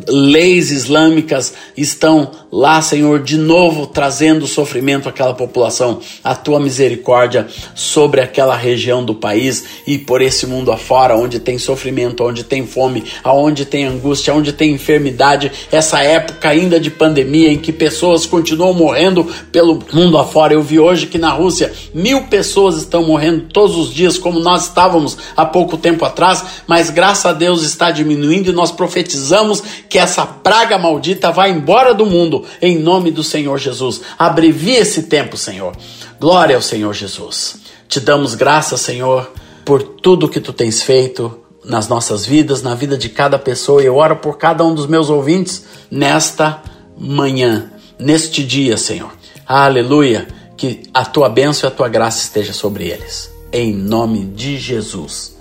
leis 0.08 0.70
islâmicas, 0.70 1.52
estão 1.76 2.30
lá, 2.52 2.82
Senhor, 2.82 3.22
de 3.22 3.36
novo 3.36 3.86
trazendo 3.86 4.46
sofrimento 4.46 5.08
àquela 5.08 5.34
população. 5.34 6.00
A 6.22 6.34
tua 6.34 6.58
misericórdia 6.58 7.46
sobre 7.74 8.20
aquela 8.20 8.56
região 8.56 9.04
do 9.04 9.14
país 9.14 9.64
e 9.86 9.98
por 9.98 10.20
esse 10.20 10.46
mundo 10.46 10.72
afora, 10.72 11.16
onde 11.16 11.38
tem 11.38 11.58
sofrimento, 11.58 12.24
onde 12.24 12.42
tem 12.42 12.66
fome, 12.66 13.04
aonde 13.22 13.64
tem 13.64 13.84
angústia, 13.84 14.34
onde 14.34 14.52
tem 14.52 14.72
enfermidade, 14.72 15.52
essa 15.70 16.00
época 16.00 16.48
ainda 16.48 16.80
de 16.80 16.90
pandemia 16.90 17.50
em 17.50 17.58
que 17.58 17.72
pessoas 17.72 18.26
continuam 18.26 18.74
morrendo 18.74 19.24
pelo 19.52 19.78
mundo 19.92 20.18
afora. 20.18 20.54
Eu 20.54 20.62
vi 20.62 20.78
hoje 20.80 21.06
que 21.06 21.18
na 21.18 21.30
Rússia 21.30 21.72
mil 21.94 22.22
pessoas 22.24 22.76
estão 22.76 23.04
morrendo 23.04 23.46
todos 23.52 23.76
os 23.76 23.92
dias, 23.92 24.18
como 24.18 24.40
nós 24.40 24.64
estávamos 24.64 25.16
há 25.36 25.44
pouco 25.44 25.76
tempo 25.76 26.04
atrás, 26.04 26.44
mas 26.66 26.90
graças 26.90 27.26
a 27.26 27.32
Deus 27.32 27.62
está 27.62 27.90
diminuindo 27.90 28.50
e 28.50 28.54
nós 28.54 28.72
profetizamos 28.72 29.62
que 29.88 29.98
essa 29.98 30.26
praga 30.26 30.78
maldita 30.78 31.30
vai 31.30 31.50
embora 31.50 31.94
do 31.94 32.06
mundo 32.06 32.39
em 32.60 32.78
nome 32.78 33.10
do 33.10 33.22
Senhor 33.22 33.58
Jesus. 33.58 34.00
Abrevia 34.18 34.80
esse 34.80 35.04
tempo, 35.04 35.36
Senhor. 35.36 35.76
Glória 36.18 36.56
ao 36.56 36.62
Senhor 36.62 36.92
Jesus. 36.94 37.56
Te 37.88 38.00
damos 38.00 38.34
graças, 38.34 38.80
Senhor, 38.80 39.30
por 39.64 39.82
tudo 39.82 40.28
que 40.28 40.40
tu 40.40 40.52
tens 40.52 40.82
feito 40.82 41.40
nas 41.64 41.88
nossas 41.88 42.24
vidas, 42.24 42.62
na 42.62 42.74
vida 42.74 42.96
de 42.96 43.08
cada 43.08 43.38
pessoa. 43.38 43.82
Eu 43.82 43.96
oro 43.96 44.16
por 44.16 44.38
cada 44.38 44.64
um 44.64 44.74
dos 44.74 44.86
meus 44.86 45.10
ouvintes 45.10 45.64
nesta 45.90 46.62
manhã, 46.98 47.70
neste 47.98 48.44
dia, 48.44 48.76
Senhor. 48.76 49.10
Aleluia. 49.46 50.28
Que 50.56 50.82
a 50.92 51.04
tua 51.04 51.28
bênção 51.28 51.68
e 51.68 51.72
a 51.72 51.74
tua 51.74 51.88
graça 51.88 52.22
esteja 52.22 52.52
sobre 52.52 52.86
eles. 52.88 53.30
Em 53.52 53.74
nome 53.74 54.26
de 54.26 54.58
Jesus. 54.58 55.39